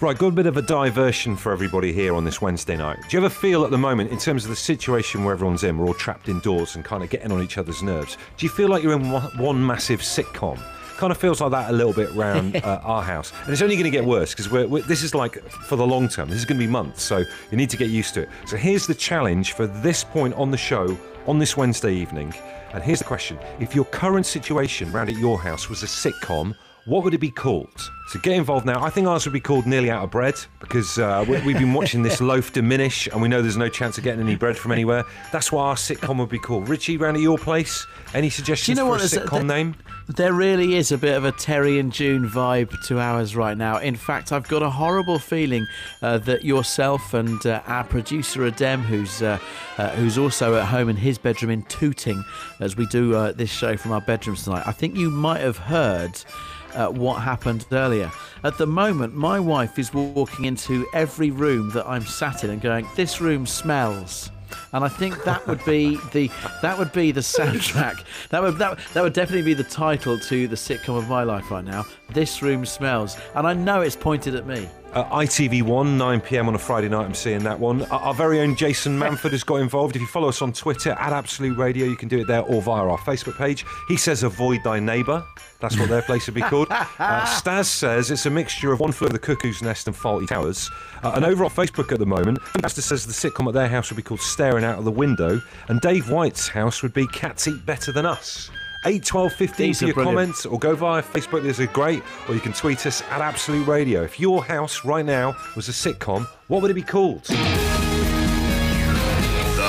Right, 0.01 0.17
good 0.17 0.33
bit 0.33 0.47
of 0.47 0.57
a 0.57 0.63
diversion 0.63 1.35
for 1.35 1.51
everybody 1.51 1.93
here 1.93 2.15
on 2.15 2.25
this 2.25 2.41
Wednesday 2.41 2.75
night. 2.75 2.97
Do 3.07 3.15
you 3.15 3.23
ever 3.23 3.29
feel 3.29 3.63
at 3.65 3.69
the 3.69 3.77
moment, 3.77 4.09
in 4.09 4.17
terms 4.17 4.43
of 4.45 4.49
the 4.49 4.55
situation 4.55 5.23
where 5.23 5.33
everyone's 5.33 5.63
in, 5.63 5.77
we're 5.77 5.85
all 5.85 5.93
trapped 5.93 6.27
indoors 6.27 6.75
and 6.75 6.83
kind 6.83 7.03
of 7.03 7.11
getting 7.11 7.31
on 7.31 7.43
each 7.43 7.59
other's 7.59 7.83
nerves? 7.83 8.17
Do 8.35 8.45
you 8.47 8.49
feel 8.49 8.67
like 8.67 8.81
you're 8.81 8.93
in 8.93 9.11
one, 9.11 9.37
one 9.37 9.63
massive 9.63 9.99
sitcom? 9.99 10.59
Kind 11.01 11.09
of 11.09 11.17
feels 11.17 11.41
like 11.41 11.49
that 11.49 11.71
a 11.71 11.73
little 11.73 11.93
bit 11.93 12.15
around 12.15 12.55
uh, 12.63 12.79
our 12.83 13.01
house, 13.01 13.33
and 13.41 13.51
it's 13.51 13.63
only 13.63 13.73
going 13.73 13.85
to 13.85 13.89
get 13.89 14.05
worse 14.05 14.35
because 14.35 14.51
we're, 14.51 14.67
we're, 14.67 14.83
this 14.83 15.01
is 15.01 15.15
like 15.15 15.41
for 15.49 15.75
the 15.75 15.87
long 15.87 16.07
term. 16.07 16.29
This 16.29 16.37
is 16.37 16.45
going 16.45 16.59
to 16.59 16.63
be 16.63 16.71
months, 16.71 17.01
so 17.01 17.25
you 17.49 17.57
need 17.57 17.71
to 17.71 17.77
get 17.77 17.89
used 17.89 18.13
to 18.13 18.21
it. 18.21 18.29
So 18.45 18.55
here's 18.55 18.85
the 18.85 18.93
challenge 18.93 19.53
for 19.53 19.65
this 19.65 20.03
point 20.03 20.35
on 20.35 20.51
the 20.51 20.57
show 20.57 20.95
on 21.25 21.39
this 21.39 21.57
Wednesday 21.57 21.91
evening, 21.91 22.35
and 22.71 22.83
here's 22.83 22.99
the 22.99 23.05
question: 23.05 23.39
If 23.59 23.73
your 23.73 23.85
current 23.85 24.27
situation 24.27 24.91
round 24.91 25.09
at 25.09 25.15
your 25.15 25.41
house 25.41 25.69
was 25.69 25.81
a 25.81 25.87
sitcom, 25.87 26.55
what 26.85 27.03
would 27.03 27.13
it 27.13 27.19
be 27.19 27.31
called? 27.31 27.91
So 28.07 28.19
get 28.19 28.33
involved 28.33 28.65
now. 28.65 28.83
I 28.83 28.89
think 28.89 29.07
ours 29.07 29.25
would 29.25 29.33
be 29.33 29.39
called 29.39 29.65
Nearly 29.65 29.89
Out 29.89 30.03
of 30.03 30.11
Bread 30.11 30.35
because 30.59 30.97
uh, 30.99 31.23
we, 31.27 31.39
we've 31.41 31.57
been 31.57 31.73
watching 31.73 32.03
this 32.03 32.19
loaf 32.21 32.51
diminish 32.51 33.07
and 33.07 33.21
we 33.21 33.29
know 33.29 33.41
there's 33.41 33.55
no 33.55 33.69
chance 33.69 33.97
of 33.97 34.03
getting 34.03 34.19
any 34.19 34.35
bread 34.35 34.57
from 34.57 34.71
anywhere. 34.73 35.05
That's 35.31 35.51
what 35.51 35.61
our 35.61 35.75
sitcom 35.75 36.17
would 36.19 36.27
be 36.29 36.39
called. 36.39 36.67
Richie, 36.67 36.97
round 36.97 37.15
at 37.15 37.23
your 37.23 37.37
place, 37.37 37.85
any 38.13 38.29
suggestions 38.29 38.77
know 38.77 38.85
for 38.85 38.89
what? 38.91 39.01
a 39.01 39.05
a- 39.05 39.25
sitcom 39.25 39.31
there- 39.31 39.43
name? 39.43 39.75
There 40.07 40.33
really 40.33 40.75
is 40.75 40.91
a 40.91 40.97
bit 40.97 41.15
of 41.15 41.23
a 41.23 41.31
Terry 41.31 41.79
and 41.79 41.93
June 41.93 42.27
vibe 42.27 42.77
to 42.87 42.99
ours 42.99 43.33
right 43.33 43.55
now. 43.55 43.77
In 43.77 43.95
fact, 43.95 44.33
I've 44.33 44.47
got 44.47 44.61
a 44.61 44.69
horrible 44.69 45.19
feeling 45.19 45.65
uh, 46.01 46.17
that 46.17 46.43
yourself 46.43 47.13
and 47.13 47.45
uh, 47.45 47.61
our 47.65 47.85
producer 47.85 48.41
Adem, 48.41 48.81
who's 48.81 49.21
uh, 49.21 49.37
uh, 49.77 49.89
who's 49.91 50.17
also 50.17 50.55
at 50.57 50.65
home 50.65 50.89
in 50.89 50.97
his 50.97 51.17
bedroom 51.17 51.51
in 51.51 51.63
Tooting, 51.63 52.25
as 52.59 52.75
we 52.75 52.87
do 52.87 53.15
uh, 53.15 53.31
this 53.31 53.49
show 53.51 53.77
from 53.77 53.93
our 53.93 54.01
bedrooms 54.01 54.43
tonight, 54.43 54.63
I 54.65 54.73
think 54.73 54.97
you 54.97 55.09
might 55.09 55.39
have 55.39 55.57
heard. 55.57 56.21
Uh, 56.73 56.89
what 56.89 57.21
happened 57.21 57.65
earlier. 57.71 58.11
At 58.43 58.57
the 58.57 58.65
moment, 58.65 59.13
my 59.13 59.39
wife 59.39 59.77
is 59.77 59.93
walking 59.93 60.45
into 60.45 60.87
every 60.93 61.31
room 61.31 61.69
that 61.71 61.87
I'm 61.87 62.05
sat 62.05 62.43
in 62.43 62.49
and 62.49 62.61
going, 62.61 62.87
"This 62.95 63.21
room 63.21 63.45
smells." 63.45 64.31
and 64.73 64.83
I 64.83 64.87
think 64.87 65.23
that 65.23 65.45
would 65.47 65.63
be 65.65 65.97
the 66.11 66.29
that 66.61 66.77
would 66.77 66.91
be 66.91 67.11
the 67.11 67.21
soundtrack. 67.21 68.03
That 68.29 68.41
would 68.41 68.57
that, 68.57 68.79
that 68.93 69.03
would 69.03 69.13
definitely 69.13 69.43
be 69.43 69.53
the 69.53 69.63
title 69.63 70.19
to 70.19 70.47
the 70.47 70.55
sitcom 70.55 70.97
of 70.97 71.07
my 71.07 71.23
life 71.23 71.51
right 71.51 71.63
now. 71.63 71.85
This 72.13 72.41
room 72.41 72.65
smells, 72.65 73.17
and 73.35 73.47
I 73.47 73.53
know 73.53 73.81
it's 73.81 73.95
pointed 73.95 74.35
at 74.35 74.45
me. 74.45 74.67
Uh, 74.93 75.05
ITV1, 75.21 75.95
9 75.97 76.19
pm 76.19 76.49
on 76.49 76.55
a 76.55 76.59
Friday 76.59 76.89
night, 76.89 77.05
I'm 77.05 77.13
seeing 77.13 77.41
that 77.43 77.57
one. 77.57 77.83
Our, 77.83 77.99
our 77.99 78.13
very 78.13 78.41
own 78.41 78.57
Jason 78.57 78.99
Manford 78.99 79.31
has 79.31 79.41
got 79.41 79.61
involved. 79.61 79.95
If 79.95 80.01
you 80.01 80.07
follow 80.07 80.27
us 80.27 80.41
on 80.41 80.51
Twitter 80.51 80.91
at 80.91 81.13
Absolute 81.13 81.57
Radio, 81.57 81.85
you 81.85 81.95
can 81.95 82.09
do 82.09 82.19
it 82.19 82.27
there 82.27 82.41
or 82.41 82.61
via 82.61 82.83
our 82.83 82.97
Facebook 82.97 83.37
page. 83.37 83.65
He 83.87 83.95
says, 83.95 84.23
Avoid 84.23 84.63
thy 84.65 84.81
neighbour. 84.81 85.23
That's 85.61 85.79
what 85.79 85.87
their 85.87 86.01
place 86.01 86.25
would 86.27 86.35
be 86.35 86.41
called. 86.41 86.67
Uh, 86.99 87.25
Stas 87.25 87.67
says 87.67 88.11
it's 88.11 88.25
a 88.25 88.29
mixture 88.29 88.71
of 88.71 88.79
One 88.79 88.91
Flew 88.91 89.07
Over 89.07 89.13
the 89.13 89.19
Cuckoo's 89.19 89.61
Nest 89.61 89.87
and 89.87 89.95
Fawlty 89.95 90.27
Towers. 90.27 90.69
Uh, 91.03 91.13
and 91.15 91.25
over 91.25 91.43
on 91.43 91.49
Facebook 91.49 91.91
at 91.91 91.99
the 91.99 92.05
moment, 92.05 92.39
Pastor 92.61 92.81
says 92.81 93.05
the 93.05 93.13
sitcom 93.13 93.47
at 93.47 93.53
their 93.53 93.67
house 93.67 93.89
would 93.89 93.97
be 93.97 94.03
called 94.03 94.21
Staring 94.21 94.63
Out 94.63 94.77
of 94.77 94.85
the 94.85 94.91
Window, 94.91 95.41
and 95.67 95.81
Dave 95.81 96.09
White's 96.09 96.47
house 96.47 96.83
would 96.83 96.93
be 96.93 97.07
Cats 97.07 97.47
Eat 97.47 97.65
Better 97.65 97.91
Than 97.91 98.05
Us. 98.05 98.51
8, 98.83 99.05
12, 99.05 99.33
15 99.33 99.67
These 99.67 99.79
for 99.79 99.85
your 99.85 99.93
brilliant. 99.93 100.15
comments 100.17 100.45
or 100.45 100.57
go 100.57 100.75
via 100.75 101.03
Facebook. 101.03 101.43
There's 101.43 101.59
a 101.59 101.67
great, 101.67 102.01
or 102.27 102.33
you 102.33 102.41
can 102.41 102.51
tweet 102.53 102.85
us 102.87 103.03
at 103.11 103.21
Absolute 103.21 103.67
Radio. 103.67 104.01
If 104.03 104.19
your 104.19 104.43
house 104.43 104.83
right 104.83 105.05
now 105.05 105.35
was 105.55 105.69
a 105.69 105.71
sitcom, 105.71 106.25
what 106.47 106.61
would 106.63 106.71
it 106.71 106.75
be 106.75 106.81
called? 106.81 107.23
The 107.25 107.37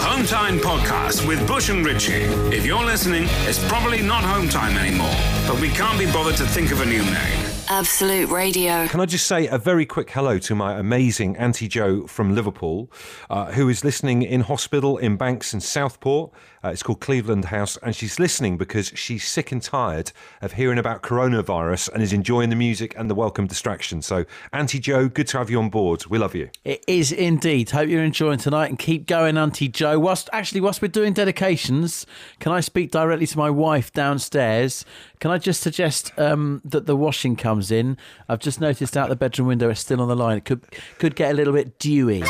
Home 0.00 0.24
Time 0.24 0.58
Podcast 0.58 1.28
with 1.28 1.46
Bush 1.46 1.68
and 1.68 1.84
Richie. 1.84 2.22
If 2.56 2.64
you're 2.64 2.84
listening, 2.84 3.24
it's 3.42 3.62
probably 3.68 4.00
not 4.00 4.24
Home 4.24 4.48
Time 4.48 4.78
anymore, 4.78 5.14
but 5.46 5.60
we 5.60 5.68
can't 5.68 5.98
be 5.98 6.06
bothered 6.06 6.36
to 6.36 6.46
think 6.46 6.72
of 6.72 6.80
a 6.80 6.86
new 6.86 7.02
name. 7.02 7.38
Absolute 7.68 8.28
Radio. 8.30 8.86
Can 8.88 9.00
I 9.00 9.06
just 9.06 9.26
say 9.26 9.46
a 9.46 9.56
very 9.58 9.86
quick 9.86 10.10
hello 10.10 10.38
to 10.38 10.54
my 10.54 10.78
amazing 10.78 11.36
Auntie 11.36 11.68
Joe 11.68 12.06
from 12.06 12.34
Liverpool, 12.34 12.90
uh, 13.30 13.52
who 13.52 13.68
is 13.68 13.84
listening 13.84 14.22
in 14.22 14.40
hospital 14.42 14.96
in 14.98 15.16
Banks 15.16 15.52
and 15.52 15.62
Southport. 15.62 16.32
Uh, 16.64 16.68
it's 16.68 16.82
called 16.82 17.00
Cleveland 17.00 17.46
House, 17.46 17.76
and 17.82 17.94
she's 17.94 18.20
listening 18.20 18.56
because 18.56 18.92
she's 18.94 19.26
sick 19.26 19.50
and 19.50 19.60
tired 19.60 20.12
of 20.40 20.52
hearing 20.52 20.78
about 20.78 21.02
coronavirus 21.02 21.92
and 21.92 22.02
is 22.02 22.12
enjoying 22.12 22.50
the 22.50 22.56
music 22.56 22.94
and 22.96 23.10
the 23.10 23.14
welcome 23.14 23.48
distraction. 23.48 24.00
So, 24.00 24.24
Auntie 24.52 24.78
Joe, 24.78 25.08
good 25.08 25.26
to 25.28 25.38
have 25.38 25.50
you 25.50 25.58
on 25.58 25.70
board. 25.70 26.06
We 26.06 26.18
love 26.18 26.36
you. 26.36 26.50
It 26.64 26.84
is 26.86 27.10
indeed. 27.10 27.70
Hope 27.70 27.88
you're 27.88 28.04
enjoying 28.04 28.38
tonight 28.38 28.68
and 28.68 28.78
keep 28.78 29.06
going, 29.06 29.36
Auntie 29.36 29.68
Joe. 29.68 29.98
Whilst 29.98 30.30
actually, 30.32 30.60
whilst 30.60 30.80
we're 30.80 30.88
doing 30.88 31.12
dedications, 31.12 32.06
can 32.38 32.52
I 32.52 32.60
speak 32.60 32.92
directly 32.92 33.26
to 33.26 33.38
my 33.38 33.50
wife 33.50 33.92
downstairs? 33.92 34.84
Can 35.18 35.30
I 35.30 35.38
just 35.38 35.62
suggest 35.62 36.12
um, 36.18 36.60
that 36.64 36.86
the 36.86 36.96
washing 36.96 37.36
comes 37.36 37.70
in? 37.70 37.96
I've 38.28 38.40
just 38.40 38.60
noticed 38.60 38.96
out 38.96 39.08
the 39.08 39.16
bedroom 39.16 39.48
window 39.48 39.70
is 39.70 39.78
still 39.78 40.00
on 40.00 40.08
the 40.08 40.16
line. 40.16 40.38
It 40.38 40.44
could 40.44 40.64
could 40.98 41.16
get 41.16 41.32
a 41.32 41.34
little 41.34 41.52
bit 41.52 41.78
dewy. 41.78 42.22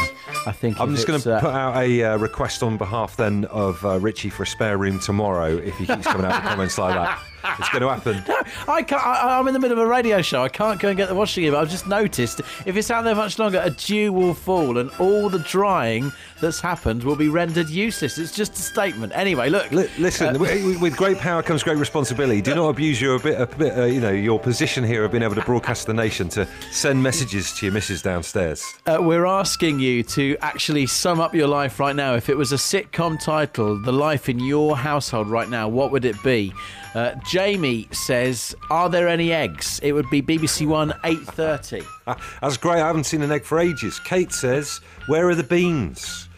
I 0.46 0.52
think. 0.52 0.80
I'm 0.80 0.94
just 0.94 1.06
going 1.06 1.20
to 1.20 1.36
uh, 1.36 1.40
put 1.40 1.54
out 1.54 1.76
a 1.76 2.02
uh, 2.02 2.18
request 2.18 2.62
on 2.62 2.76
behalf 2.76 3.16
then 3.16 3.44
of 3.46 3.84
uh, 3.84 3.98
Richie 4.22 4.30
for 4.30 4.44
a 4.44 4.46
spare 4.46 4.78
room 4.78 5.00
tomorrow 5.00 5.56
if 5.56 5.76
he 5.78 5.86
keeps 5.86 6.06
coming 6.06 6.24
out 6.24 6.42
with 6.42 6.50
comments 6.50 6.78
like 6.78 6.94
that. 6.94 7.20
It's 7.58 7.68
going 7.70 7.82
to 7.82 7.88
happen. 7.88 8.22
I 8.68 8.82
can't, 8.82 9.04
I, 9.04 9.38
I'm 9.38 9.46
in 9.48 9.54
the 9.54 9.60
middle 9.60 9.78
of 9.78 9.84
a 9.84 9.88
radio 9.88 10.22
show. 10.22 10.42
I 10.42 10.48
can't 10.48 10.80
go 10.80 10.88
and 10.88 10.96
get 10.96 11.08
the 11.08 11.14
washing 11.14 11.44
in. 11.44 11.52
But 11.52 11.60
I've 11.60 11.70
just 11.70 11.86
noticed 11.86 12.40
if 12.66 12.76
it's 12.76 12.90
out 12.90 13.02
there 13.04 13.14
much 13.14 13.38
longer, 13.38 13.60
a 13.62 13.70
dew 13.70 14.12
will 14.12 14.34
fall 14.34 14.78
and 14.78 14.90
all 14.98 15.28
the 15.28 15.40
drying 15.40 16.12
that's 16.40 16.60
happened 16.60 17.04
will 17.04 17.16
be 17.16 17.28
rendered 17.28 17.68
useless. 17.68 18.18
It's 18.18 18.32
just 18.34 18.52
a 18.54 18.62
statement. 18.62 19.12
Anyway, 19.14 19.48
look. 19.48 19.70
Li- 19.70 19.88
Listen, 19.98 20.34
wi- 20.34 20.76
with 20.80 20.96
great 20.96 21.18
power 21.18 21.42
comes 21.42 21.62
great 21.62 21.78
responsibility. 21.78 22.40
Do 22.40 22.54
not 22.54 22.68
abuse 22.68 23.00
your 23.00 23.18
bit, 23.18 23.40
a 23.40 23.46
bit, 23.46 23.78
uh, 23.78 23.84
you 23.84 24.00
know, 24.00 24.10
your 24.10 24.38
position 24.40 24.84
here 24.84 25.04
of 25.04 25.10
being 25.12 25.22
able 25.22 25.34
to 25.36 25.42
broadcast 25.42 25.86
the 25.86 25.94
nation 25.94 26.28
to 26.30 26.46
send 26.70 27.02
messages 27.02 27.52
to 27.54 27.66
your 27.66 27.72
missus 27.72 28.02
downstairs. 28.02 28.64
Uh, 28.86 28.98
we're 29.00 29.26
asking 29.26 29.78
you 29.80 30.02
to 30.04 30.36
actually 30.40 30.86
sum 30.86 31.20
up 31.20 31.34
your 31.34 31.48
life 31.48 31.78
right 31.80 31.94
now. 31.96 32.14
If 32.14 32.28
it 32.28 32.36
was 32.36 32.52
a 32.52 32.56
sitcom 32.56 33.22
title, 33.22 33.80
the 33.80 33.92
life 33.92 34.28
in 34.28 34.38
your 34.40 34.76
household 34.76 35.28
right 35.28 35.48
now, 35.48 35.68
what 35.68 35.90
would 35.92 36.04
it 36.04 36.20
be? 36.22 36.52
Uh, 36.94 37.14
Jamie 37.26 37.88
says, 37.92 38.54
"Are 38.70 38.88
there 38.88 39.08
any 39.08 39.32
eggs?" 39.32 39.80
It 39.82 39.92
would 39.92 40.10
be 40.10 40.20
BBC 40.22 40.66
One 40.66 40.92
eight 41.04 41.20
thirty. 41.20 41.82
That's 42.40 42.56
great. 42.56 42.80
I 42.80 42.86
haven't 42.86 43.04
seen 43.04 43.22
an 43.22 43.32
egg 43.32 43.44
for 43.44 43.58
ages. 43.58 43.98
Kate 44.00 44.32
says, 44.32 44.80
"Where 45.06 45.28
are 45.28 45.34
the 45.34 45.44
beans?" 45.44 46.28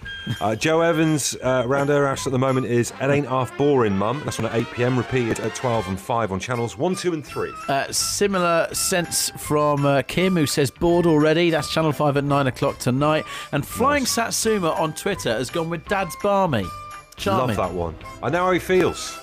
Uh, 0.40 0.54
Joe 0.56 0.80
Evans 0.80 1.36
uh, 1.44 1.64
around 1.66 1.88
her 1.88 2.06
house 2.06 2.26
at 2.26 2.32
the 2.32 2.38
moment 2.38 2.66
is 2.66 2.92
"It 3.00 3.10
ain't 3.10 3.26
half 3.26 3.54
boring, 3.58 3.96
mum." 3.96 4.22
That's 4.24 4.38
on 4.38 4.46
at 4.46 4.54
8 4.54 4.66
p.m. 4.72 4.96
Repeated 4.96 5.40
at 5.40 5.54
12 5.54 5.88
and 5.88 6.00
5 6.00 6.32
on 6.32 6.40
channels 6.40 6.78
1, 6.78 6.94
2, 6.94 7.12
and 7.12 7.26
3. 7.26 7.52
Uh, 7.68 7.92
similar 7.92 8.68
sense 8.72 9.30
from 9.36 9.84
uh, 9.84 10.02
Kim, 10.02 10.34
who 10.34 10.46
says 10.46 10.70
bored 10.70 11.04
already. 11.04 11.50
That's 11.50 11.70
Channel 11.72 11.92
Five 11.92 12.16
at 12.16 12.24
nine 12.24 12.46
o'clock 12.46 12.78
tonight. 12.78 13.24
And 13.52 13.66
Flying 13.66 14.06
Satsuma 14.06 14.70
on 14.70 14.94
Twitter 14.94 15.32
has 15.32 15.50
gone 15.50 15.68
with 15.68 15.84
Dad's 15.88 16.16
Barmy. 16.22 16.64
Charming. 17.16 17.56
Love 17.56 17.68
that 17.70 17.76
one. 17.78 17.94
I 18.22 18.30
know 18.30 18.46
how 18.46 18.52
he 18.52 18.58
feels. 18.58 19.18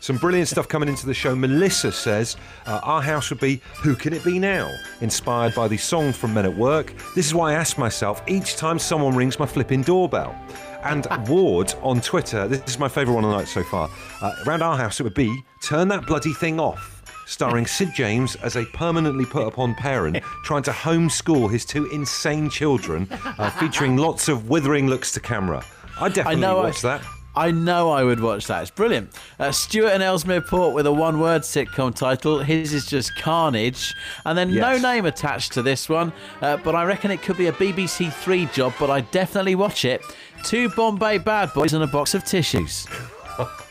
Some 0.00 0.16
brilliant 0.16 0.48
stuff 0.48 0.68
coming 0.68 0.88
into 0.88 1.06
the 1.06 1.14
show. 1.14 1.34
Melissa 1.34 1.92
says 1.92 2.36
uh, 2.66 2.80
our 2.82 3.02
house 3.02 3.30
would 3.30 3.40
be 3.40 3.60
Who 3.82 3.94
Can 3.94 4.12
It 4.12 4.24
Be 4.24 4.38
Now? 4.38 4.70
Inspired 5.00 5.54
by 5.54 5.68
the 5.68 5.76
song 5.76 6.12
from 6.12 6.34
Men 6.34 6.46
at 6.46 6.56
Work. 6.56 6.94
This 7.14 7.26
is 7.26 7.34
why 7.34 7.52
I 7.52 7.54
ask 7.54 7.78
myself 7.78 8.22
each 8.26 8.56
time 8.56 8.78
someone 8.78 9.14
rings 9.14 9.38
my 9.38 9.46
flipping 9.46 9.82
doorbell. 9.82 10.34
And 10.82 11.06
Ward 11.28 11.74
on 11.82 12.00
Twitter, 12.00 12.48
this 12.48 12.62
is 12.66 12.78
my 12.78 12.88
favourite 12.88 13.14
one 13.14 13.24
of 13.24 13.30
the 13.30 13.36
night 13.36 13.48
so 13.48 13.62
far. 13.62 13.90
Uh, 14.22 14.32
around 14.46 14.62
our 14.62 14.76
house, 14.76 15.00
it 15.00 15.02
would 15.02 15.14
be 15.14 15.44
Turn 15.62 15.88
That 15.88 16.06
Bloody 16.06 16.32
Thing 16.32 16.58
Off. 16.58 16.96
Starring 17.26 17.64
Sid 17.64 17.90
James 17.94 18.34
as 18.36 18.56
a 18.56 18.64
permanently 18.64 19.24
put 19.24 19.46
upon 19.46 19.74
parent 19.76 20.16
trying 20.44 20.64
to 20.64 20.72
homeschool 20.72 21.48
his 21.50 21.64
two 21.64 21.86
insane 21.90 22.50
children, 22.50 23.06
uh, 23.10 23.50
featuring 23.50 23.96
lots 23.96 24.28
of 24.28 24.48
withering 24.48 24.88
looks 24.88 25.12
to 25.12 25.20
camera. 25.20 25.64
I 26.00 26.06
I 26.06 26.08
definitely 26.08 26.40
know. 26.40 26.56
watch 26.56 26.84
I, 26.84 26.98
that. 26.98 27.06
I 27.36 27.52
know 27.52 27.90
I 27.90 28.02
would 28.02 28.20
watch 28.20 28.46
that. 28.48 28.62
It's 28.62 28.70
brilliant. 28.70 29.16
Uh, 29.38 29.52
Stuart 29.52 29.90
and 29.90 30.02
Ellesmere 30.02 30.40
Port 30.40 30.74
with 30.74 30.86
a 30.86 30.92
one-word 30.92 31.42
sitcom 31.42 31.94
title. 31.94 32.40
His 32.40 32.72
is 32.74 32.86
just 32.86 33.14
Carnage, 33.16 33.94
and 34.24 34.36
then 34.36 34.50
Yes. 34.50 34.60
no 34.82 34.90
name 34.92 35.06
attached 35.06 35.52
to 35.52 35.62
this 35.62 35.88
one. 35.88 36.12
Uh, 36.42 36.56
but 36.56 36.74
I 36.74 36.84
reckon 36.84 37.10
it 37.12 37.22
could 37.22 37.36
be 37.36 37.46
a 37.46 37.52
BBC 37.52 38.10
Three 38.12 38.46
job. 38.46 38.74
But 38.80 38.90
I 38.90 39.02
definitely 39.02 39.54
watch 39.54 39.84
it. 39.84 40.02
Two 40.42 40.68
Bombay 40.70 41.18
bad 41.18 41.52
boys 41.54 41.72
and 41.72 41.84
a 41.84 41.86
box 41.86 42.14
of 42.14 42.24
tissues. 42.24 42.86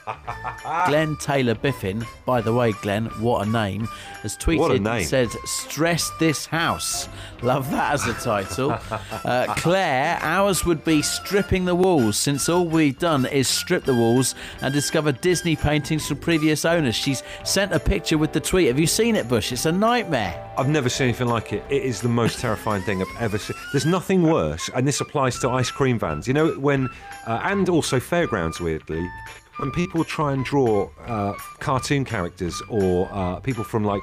Glenn 0.87 1.15
Taylor 1.17 1.55
Biffin, 1.55 2.05
by 2.25 2.41
the 2.41 2.53
way, 2.53 2.71
Glenn, 2.73 3.05
what 3.19 3.47
a 3.47 3.49
name, 3.49 3.87
has 4.21 4.37
tweeted 4.37 4.85
a 4.85 4.91
and 4.91 5.05
said, 5.05 5.29
Stress 5.45 6.11
this 6.19 6.45
house. 6.45 7.07
Love 7.41 7.69
that 7.71 7.93
as 7.93 8.07
a 8.07 8.13
title. 8.13 8.71
uh, 9.23 9.53
Claire, 9.57 10.19
ours 10.21 10.65
would 10.65 10.83
be 10.83 11.01
stripping 11.01 11.65
the 11.65 11.75
walls, 11.75 12.17
since 12.17 12.49
all 12.49 12.65
we've 12.65 12.99
done 12.99 13.25
is 13.25 13.47
strip 13.47 13.83
the 13.83 13.93
walls 13.93 14.35
and 14.61 14.73
discover 14.73 15.11
Disney 15.11 15.55
paintings 15.55 16.07
from 16.07 16.17
previous 16.17 16.65
owners. 16.65 16.95
She's 16.95 17.23
sent 17.43 17.73
a 17.73 17.79
picture 17.79 18.17
with 18.17 18.33
the 18.33 18.39
tweet. 18.39 18.67
Have 18.67 18.79
you 18.79 18.87
seen 18.87 19.15
it, 19.15 19.27
Bush? 19.27 19.51
It's 19.51 19.65
a 19.65 19.71
nightmare. 19.71 20.45
I've 20.57 20.69
never 20.69 20.89
seen 20.89 21.05
anything 21.05 21.27
like 21.27 21.53
it. 21.53 21.63
It 21.69 21.83
is 21.83 22.01
the 22.01 22.09
most 22.09 22.39
terrifying 22.41 22.83
thing 22.83 23.01
I've 23.01 23.21
ever 23.21 23.37
seen. 23.37 23.55
There's 23.71 23.85
nothing 23.85 24.23
worse, 24.23 24.69
and 24.75 24.87
this 24.87 25.01
applies 25.01 25.39
to 25.39 25.49
ice 25.49 25.71
cream 25.71 25.97
vans. 25.97 26.27
You 26.27 26.33
know, 26.33 26.51
when, 26.59 26.89
uh, 27.25 27.39
and 27.43 27.69
also 27.69 27.99
fairgrounds, 27.99 28.59
weirdly, 28.59 29.09
when 29.59 29.71
people 29.71 30.03
try 30.03 30.33
and 30.33 30.45
draw 30.45 30.89
uh, 31.05 31.33
cartoon 31.59 32.05
characters 32.05 32.61
or 32.69 33.09
uh, 33.11 33.39
people 33.41 33.63
from 33.63 33.83
like 33.83 34.01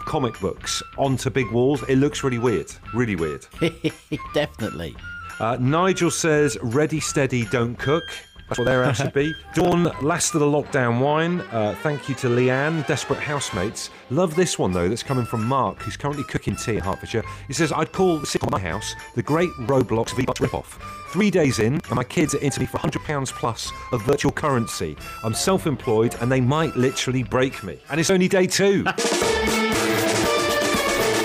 comic 0.00 0.38
books 0.40 0.82
onto 0.98 1.30
big 1.30 1.50
walls, 1.50 1.82
it 1.88 1.96
looks 1.96 2.22
really 2.22 2.38
weird. 2.38 2.70
Really 2.94 3.16
weird. 3.16 3.46
Definitely. 4.34 4.94
Uh, 5.38 5.56
Nigel 5.58 6.10
says, 6.10 6.58
ready, 6.62 7.00
steady, 7.00 7.46
don't 7.46 7.76
cook. 7.78 8.04
That's 8.50 8.58
what 8.58 8.64
their 8.64 8.82
house 8.82 8.96
should 8.96 9.12
be. 9.12 9.32
Dawn, 9.54 9.84
last 10.02 10.34
of 10.34 10.40
the 10.40 10.46
lockdown 10.46 11.00
wine. 11.00 11.40
Uh, 11.52 11.76
thank 11.84 12.08
you 12.08 12.16
to 12.16 12.26
Leanne, 12.26 12.84
desperate 12.88 13.20
housemates. 13.20 13.90
Love 14.10 14.34
this 14.34 14.58
one 14.58 14.72
though, 14.72 14.88
that's 14.88 15.04
coming 15.04 15.24
from 15.24 15.44
Mark, 15.44 15.80
who's 15.80 15.96
currently 15.96 16.24
cooking 16.24 16.56
tea 16.56 16.72
in 16.72 16.80
Hertfordshire. 16.80 17.22
He 17.46 17.52
says, 17.52 17.70
I'd 17.70 17.92
call 17.92 18.18
the 18.18 18.26
sitcom 18.26 18.50
my 18.50 18.58
house 18.58 18.96
the 19.14 19.22
Great 19.22 19.50
Roblox 19.50 20.16
V-Bucks 20.16 20.40
ripoff. 20.40 20.80
Three 21.10 21.30
days 21.30 21.60
in, 21.60 21.74
and 21.74 21.94
my 21.94 22.02
kids 22.02 22.34
are 22.34 22.40
into 22.40 22.58
me 22.58 22.66
for 22.66 22.78
£100 22.78 23.32
plus 23.34 23.70
of 23.92 24.02
virtual 24.02 24.32
currency. 24.32 24.96
I'm 25.22 25.34
self-employed, 25.34 26.16
and 26.20 26.30
they 26.30 26.40
might 26.40 26.74
literally 26.76 27.22
break 27.22 27.62
me. 27.62 27.78
And 27.88 28.00
it's 28.00 28.10
only 28.10 28.26
day 28.26 28.48
two. 28.48 28.82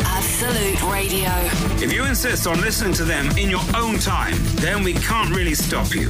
Absolute 0.06 0.92
Radio. 0.92 1.65
If 1.86 1.94
you 1.94 2.04
insist 2.06 2.48
on 2.48 2.60
listening 2.62 2.94
to 2.94 3.04
them 3.04 3.30
in 3.38 3.48
your 3.48 3.62
own 3.76 4.00
time, 4.00 4.34
then 4.56 4.82
we 4.82 4.94
can't 4.94 5.30
really 5.30 5.54
stop 5.54 5.94
you. 5.94 6.10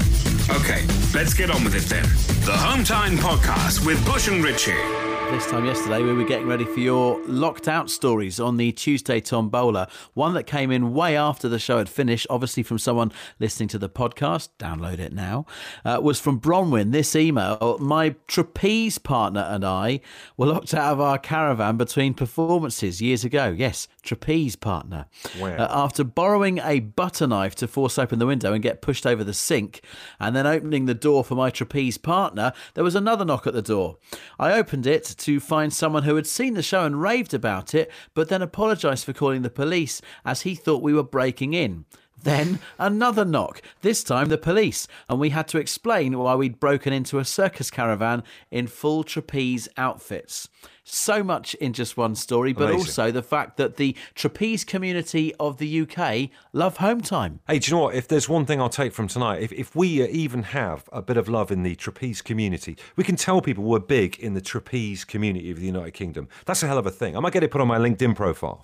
Okay, 0.49 0.85
let's 1.13 1.33
get 1.33 1.51
on 1.51 1.65
with 1.65 1.75
it 1.75 1.83
then. 1.89 2.03
The 2.45 2.55
Home 2.55 2.85
Time 2.85 3.17
Podcast 3.17 3.85
with 3.85 4.03
Bush 4.05 4.29
and 4.29 4.41
Richie. 4.41 5.04
This 5.35 5.51
time 5.51 5.65
yesterday, 5.65 6.01
we 6.01 6.13
were 6.13 6.23
getting 6.23 6.47
ready 6.47 6.63
for 6.63 6.79
your 6.79 7.21
locked 7.25 7.67
out 7.67 7.89
stories 7.89 8.39
on 8.39 8.55
the 8.55 8.71
Tuesday 8.71 9.19
Tombola. 9.19 9.89
One 10.13 10.33
that 10.33 10.43
came 10.43 10.71
in 10.71 10.93
way 10.93 11.17
after 11.17 11.49
the 11.49 11.59
show 11.59 11.77
had 11.77 11.89
finished, 11.89 12.25
obviously 12.29 12.63
from 12.63 12.79
someone 12.79 13.11
listening 13.37 13.67
to 13.69 13.77
the 13.77 13.89
podcast. 13.89 14.47
Download 14.59 14.97
it 14.97 15.11
now. 15.11 15.45
Uh, 15.83 15.99
was 16.01 16.21
from 16.21 16.39
Bronwyn. 16.39 16.93
This 16.93 17.17
email 17.17 17.77
My 17.81 18.15
trapeze 18.27 18.97
partner 18.97 19.41
and 19.41 19.65
I 19.65 19.99
were 20.37 20.45
locked 20.45 20.73
out 20.73 20.93
of 20.93 21.01
our 21.01 21.17
caravan 21.17 21.75
between 21.75 22.13
performances 22.13 23.01
years 23.01 23.25
ago. 23.25 23.53
Yes, 23.55 23.89
trapeze 24.03 24.55
partner. 24.55 25.07
Wow. 25.37 25.57
Uh, 25.57 25.67
after 25.69 26.05
borrowing 26.05 26.59
a 26.59 26.79
butter 26.79 27.27
knife 27.27 27.55
to 27.55 27.67
force 27.67 27.99
open 27.99 28.19
the 28.19 28.25
window 28.25 28.53
and 28.53 28.63
get 28.63 28.81
pushed 28.81 29.05
over 29.05 29.25
the 29.25 29.33
sink, 29.33 29.81
and 30.17 30.33
then 30.33 30.47
opening 30.47 30.85
the 30.85 30.93
door 30.93 31.25
for 31.25 31.35
my 31.35 31.49
trapeze 31.49 31.97
partner, 31.97 32.53
there 32.73 32.85
was 32.85 32.95
another 32.95 33.25
knock 33.25 33.45
at 33.45 33.53
the 33.53 33.61
door. 33.61 33.97
I 34.39 34.53
opened 34.53 34.87
it 34.87 35.03
to 35.25 35.39
find 35.39 35.73
someone 35.73 36.03
who 36.03 36.15
had 36.15 36.27
seen 36.27 36.53
the 36.53 36.61
show 36.61 36.85
and 36.85 37.01
raved 37.01 37.33
about 37.33 37.73
it, 37.73 37.91
but 38.13 38.29
then 38.29 38.43
apologised 38.43 39.05
for 39.05 39.13
calling 39.13 39.41
the 39.41 39.49
police 39.49 39.99
as 40.23 40.41
he 40.41 40.53
thought 40.53 40.83
we 40.83 40.93
were 40.93 41.03
breaking 41.03 41.53
in. 41.53 41.85
Then 42.25 42.57
another 42.79 43.23
knock, 43.23 43.61
this 43.83 44.03
time 44.03 44.29
the 44.29 44.37
police, 44.39 44.87
and 45.07 45.19
we 45.19 45.29
had 45.29 45.47
to 45.49 45.59
explain 45.59 46.17
why 46.17 46.33
we'd 46.33 46.59
broken 46.59 46.91
into 46.91 47.19
a 47.19 47.23
circus 47.23 47.69
caravan 47.69 48.23
in 48.49 48.65
full 48.65 49.03
trapeze 49.03 49.69
outfits. 49.77 50.49
So 50.83 51.23
much 51.23 51.53
in 51.55 51.73
just 51.73 51.97
one 51.97 52.15
story, 52.15 52.51
but 52.51 52.63
Amazing. 52.63 52.79
also 52.79 53.11
the 53.11 53.21
fact 53.21 53.57
that 53.57 53.77
the 53.77 53.95
trapeze 54.15 54.63
community 54.63 55.35
of 55.39 55.57
the 55.57 55.81
UK 55.81 56.31
love 56.51 56.77
home 56.77 57.01
time. 57.01 57.41
Hey, 57.47 57.59
do 57.59 57.69
you 57.69 57.77
know 57.77 57.83
what? 57.83 57.95
If 57.95 58.07
there's 58.07 58.27
one 58.27 58.47
thing 58.47 58.59
I'll 58.59 58.69
take 58.69 58.91
from 58.91 59.07
tonight, 59.07 59.43
if, 59.43 59.51
if 59.53 59.75
we 59.75 60.01
uh, 60.01 60.07
even 60.09 60.43
have 60.43 60.89
a 60.91 61.03
bit 61.03 61.17
of 61.17 61.29
love 61.29 61.51
in 61.51 61.61
the 61.61 61.75
trapeze 61.75 62.23
community, 62.23 62.75
we 62.95 63.03
can 63.03 63.15
tell 63.15 63.39
people 63.39 63.63
we're 63.63 63.79
big 63.79 64.17
in 64.19 64.33
the 64.33 64.41
trapeze 64.41 65.05
community 65.05 65.51
of 65.51 65.59
the 65.59 65.65
United 65.67 65.93
Kingdom. 65.93 66.27
That's 66.45 66.63
a 66.63 66.67
hell 66.67 66.79
of 66.79 66.87
a 66.87 66.91
thing. 66.91 67.15
I 67.15 67.19
might 67.19 67.33
get 67.33 67.43
it 67.43 67.51
put 67.51 67.61
on 67.61 67.67
my 67.67 67.77
LinkedIn 67.77 68.15
profile. 68.15 68.61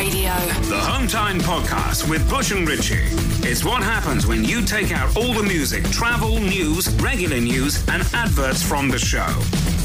Radio. 0.00 0.32
The 0.62 0.78
Home 0.78 1.06
Time 1.06 1.38
Podcast 1.40 2.08
with 2.08 2.26
Bush 2.30 2.52
and 2.52 2.66
Richie. 2.66 3.08
It's 3.46 3.62
what 3.66 3.82
happens 3.82 4.26
when 4.26 4.42
you 4.44 4.64
take 4.64 4.92
out 4.92 5.14
all 5.14 5.34
the 5.34 5.42
music, 5.42 5.84
travel, 5.90 6.40
news, 6.40 6.88
regular 7.02 7.38
news, 7.38 7.86
and 7.86 8.02
adverts 8.14 8.62
from 8.62 8.88
the 8.88 8.98
show. 8.98 9.28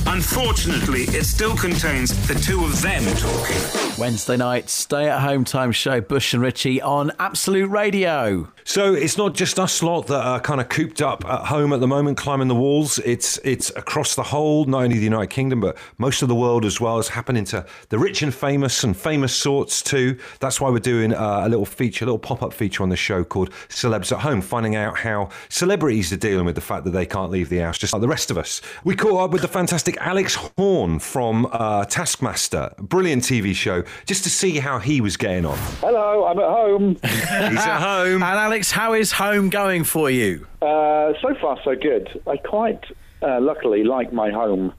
Unfortunately, 0.08 1.04
it 1.04 1.26
still 1.26 1.56
contains 1.58 2.28
the 2.28 2.36
two 2.36 2.64
of 2.64 2.82
them 2.82 3.04
talking. 3.16 3.58
Wednesday 3.98 4.38
night, 4.38 4.70
stay 4.70 5.10
at 5.10 5.22
home 5.22 5.44
time 5.44 5.72
show, 5.72 6.00
Bush 6.00 6.34
and 6.34 6.44
Ritchie 6.44 6.82
on 6.82 7.12
Absolute 7.18 7.70
Radio. 7.70 8.50
So 8.64 8.94
it's 8.94 9.18
not 9.18 9.36
just 9.36 9.60
us 9.60 9.84
lot 9.84 10.08
that 10.08 10.26
are 10.26 10.40
kind 10.40 10.60
of 10.60 10.70
cooped 10.70 11.02
up 11.02 11.24
at 11.26 11.46
home 11.46 11.72
at 11.72 11.80
the 11.80 11.88
moment, 11.88 12.18
climbing 12.18 12.48
the 12.48 12.56
walls. 12.56 13.00
It's 13.00 13.38
it's 13.44 13.70
across 13.72 14.16
the 14.16 14.24
whole, 14.24 14.66
not 14.66 14.84
only 14.84 14.98
the 14.98 15.04
United 15.04 15.30
Kingdom, 15.30 15.60
but 15.60 15.78
most 15.98 16.22
of 16.22 16.28
the 16.28 16.36
world 16.36 16.66
as 16.66 16.82
well. 16.82 17.00
It's 17.00 17.10
happening 17.10 17.46
to 17.46 17.66
the 17.90 18.00
rich 18.00 18.22
and 18.22 18.34
famous 18.34 18.84
and 18.84 18.98
famous 18.98 19.36
sorts 19.36 19.82
too. 19.82 20.18
That's 20.40 20.60
why 20.60 20.70
we're 20.70 20.80
doing 20.80 21.14
uh, 21.14 21.42
a 21.44 21.50
little 21.50 21.66
feature, 21.66 22.06
a 22.06 22.08
little 22.08 22.20
pop 22.20 22.42
up 22.42 22.54
feature 22.54 22.84
on 22.84 22.90
the 22.90 22.96
show 22.96 23.24
called 23.24 23.52
Celebs 23.70 24.12
at 24.12 24.20
Home, 24.20 24.42
finding 24.42 24.76
out 24.76 24.98
how 24.98 25.30
celebrities 25.50 26.12
are 26.12 26.18
dealing 26.18 26.46
with 26.46 26.56
the 26.56 26.62
fact 26.62 26.86
that 26.86 26.92
they 26.92 27.06
can't 27.06 27.32
leave 27.32 27.50
the 27.50 27.60
house, 27.60 27.78
just 27.78 27.94
like 27.94 28.02
the 28.02 28.08
rest 28.08 28.32
of 28.32 28.38
us. 28.38 28.62
We 28.84 28.96
caught 28.96 29.26
up 29.26 29.32
with 29.32 29.42
the 29.42 29.48
fantastic 29.48 29.95
Alex 30.00 30.36
Horne 30.58 31.00
from 31.00 31.48
uh, 31.52 31.86
Taskmaster, 31.86 32.74
brilliant 32.80 33.24
TV 33.24 33.54
show, 33.54 33.84
just 34.06 34.24
to 34.24 34.30
see 34.30 34.60
how 34.60 34.80
he 34.80 35.02
was 35.02 35.18
getting 35.18 35.46
on. 35.46 35.58
Hello, 35.80 36.26
I'm 36.26 36.40
at 36.40 36.50
home. 36.50 36.96
He's 37.04 37.66
at 37.66 37.80
home. 37.80 38.24
And 38.24 38.40
Alex, 38.40 38.72
how 38.72 38.94
is 38.94 39.12
home 39.12 39.50
going 39.50 39.84
for 39.84 40.10
you? 40.10 40.48
Uh, 40.62 41.14
so 41.22 41.36
far, 41.42 41.58
so 41.64 41.76
good. 41.76 42.22
I 42.28 42.38
quite 42.38 42.84
uh, 43.22 43.40
luckily 43.42 43.84
like 43.84 44.14
my 44.14 44.32
home. 44.32 44.74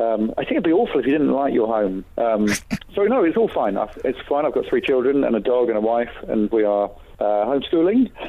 Um, 0.00 0.32
I 0.38 0.42
think 0.42 0.52
it'd 0.52 0.64
be 0.64 0.72
awful 0.72 1.00
if 1.00 1.06
you 1.06 1.12
didn't 1.12 1.32
like 1.32 1.52
your 1.52 1.66
home. 1.66 2.04
Um, 2.16 2.48
so 2.94 3.02
no, 3.02 3.24
it's 3.24 3.36
all 3.36 3.48
fine. 3.48 3.76
I've, 3.76 3.96
it's 4.04 4.18
fine. 4.28 4.46
I've 4.46 4.54
got 4.54 4.66
three 4.66 4.80
children 4.80 5.24
and 5.24 5.34
a 5.34 5.40
dog 5.40 5.68
and 5.68 5.76
a 5.76 5.80
wife, 5.80 6.12
and 6.28 6.50
we 6.50 6.64
are 6.64 6.90
uh, 7.18 7.24
homeschooling. 7.24 8.10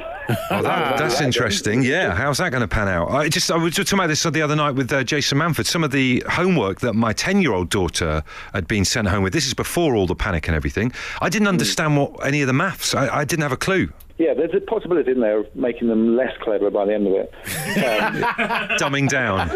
Oh, 0.52 0.62
that, 0.62 0.96
that's 0.96 1.20
interesting. 1.20 1.82
Yeah, 1.82 2.14
how's 2.14 2.38
that 2.38 2.50
going 2.50 2.60
to 2.60 2.68
pan 2.68 2.86
out? 2.86 3.10
I 3.10 3.28
just 3.28 3.50
I 3.50 3.56
was 3.56 3.74
just 3.74 3.88
talking 3.88 3.98
about 3.98 4.06
this 4.06 4.22
the 4.22 4.42
other 4.42 4.54
night 4.54 4.76
with 4.76 4.92
uh, 4.92 5.02
Jason 5.02 5.38
Manford. 5.38 5.66
Some 5.66 5.82
of 5.82 5.90
the 5.90 6.22
homework 6.28 6.78
that 6.80 6.92
my 6.92 7.12
ten-year-old 7.12 7.68
daughter 7.68 8.22
had 8.52 8.68
been 8.68 8.84
sent 8.84 9.08
home 9.08 9.24
with. 9.24 9.32
This 9.32 9.46
is 9.46 9.54
before 9.54 9.96
all 9.96 10.06
the 10.06 10.14
panic 10.14 10.46
and 10.46 10.54
everything. 10.54 10.92
I 11.20 11.30
didn't 11.30 11.48
understand 11.48 11.96
what 11.96 12.24
any 12.24 12.42
of 12.42 12.46
the 12.46 12.52
maths. 12.52 12.94
I, 12.94 13.08
I 13.08 13.24
didn't 13.24 13.42
have 13.42 13.50
a 13.50 13.56
clue. 13.56 13.92
Yeah, 14.18 14.34
there's 14.34 14.54
a 14.54 14.60
possibility 14.60 15.10
in 15.10 15.20
there 15.20 15.38
of 15.38 15.56
making 15.56 15.88
them 15.88 16.14
less 16.14 16.36
clever 16.42 16.70
by 16.70 16.84
the 16.84 16.94
end 16.94 17.06
of 17.08 17.14
it. 17.14 17.32
Dumbing 18.78 19.08
down. 19.08 19.48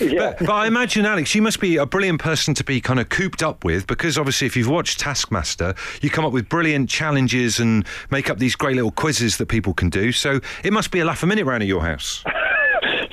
Yeah. 0.00 0.34
But, 0.38 0.38
but 0.40 0.52
I 0.52 0.66
imagine, 0.66 1.06
Alex, 1.06 1.34
you 1.34 1.42
must 1.42 1.60
be 1.60 1.76
a 1.76 1.86
brilliant 1.86 2.20
person 2.20 2.54
to 2.54 2.64
be 2.64 2.80
kind 2.80 3.00
of 3.00 3.08
cooped 3.08 3.42
up 3.42 3.64
with 3.64 3.86
because 3.86 4.18
obviously, 4.18 4.46
if 4.46 4.56
you've 4.56 4.68
watched 4.68 5.00
Taskmaster, 5.00 5.74
you 6.02 6.10
come 6.10 6.24
up 6.24 6.32
with 6.32 6.48
brilliant 6.48 6.88
challenges 6.88 7.60
and 7.60 7.86
make 8.10 8.30
up 8.30 8.38
these 8.38 8.54
great 8.56 8.76
little 8.76 8.90
quizzes 8.90 9.38
that 9.38 9.46
people 9.46 9.74
can 9.74 9.90
do. 9.90 10.12
So 10.12 10.40
it 10.64 10.72
must 10.72 10.90
be 10.90 11.00
a 11.00 11.04
laugh 11.04 11.22
a 11.22 11.26
minute 11.26 11.44
round 11.46 11.62
at 11.62 11.68
your 11.68 11.82
house. 11.82 12.24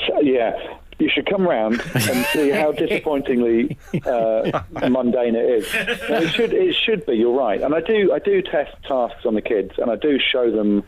So, 0.08 0.20
yeah, 0.22 0.54
you 1.00 1.10
should 1.14 1.30
come 1.30 1.48
round 1.48 1.82
and 1.94 2.26
see 2.28 2.50
how 2.50 2.72
disappointingly 2.88 3.78
uh, 4.06 4.62
mundane 4.90 5.36
it 5.36 5.46
is. 5.46 5.74
No, 6.10 6.18
it 6.22 6.30
should 6.30 6.54
it 6.54 6.76
should 6.76 7.06
be. 7.06 7.14
You're 7.16 7.38
right, 7.38 7.62
and 7.62 7.76
I 7.76 7.82
do 7.82 8.12
I 8.14 8.20
do 8.20 8.42
test 8.42 8.76
tasks 8.88 9.26
on 9.26 9.36
the 9.36 9.42
kids, 9.42 9.74
and 9.78 9.92
I 9.92 9.96
do 9.96 10.20
show 10.20 10.52
them. 10.52 10.84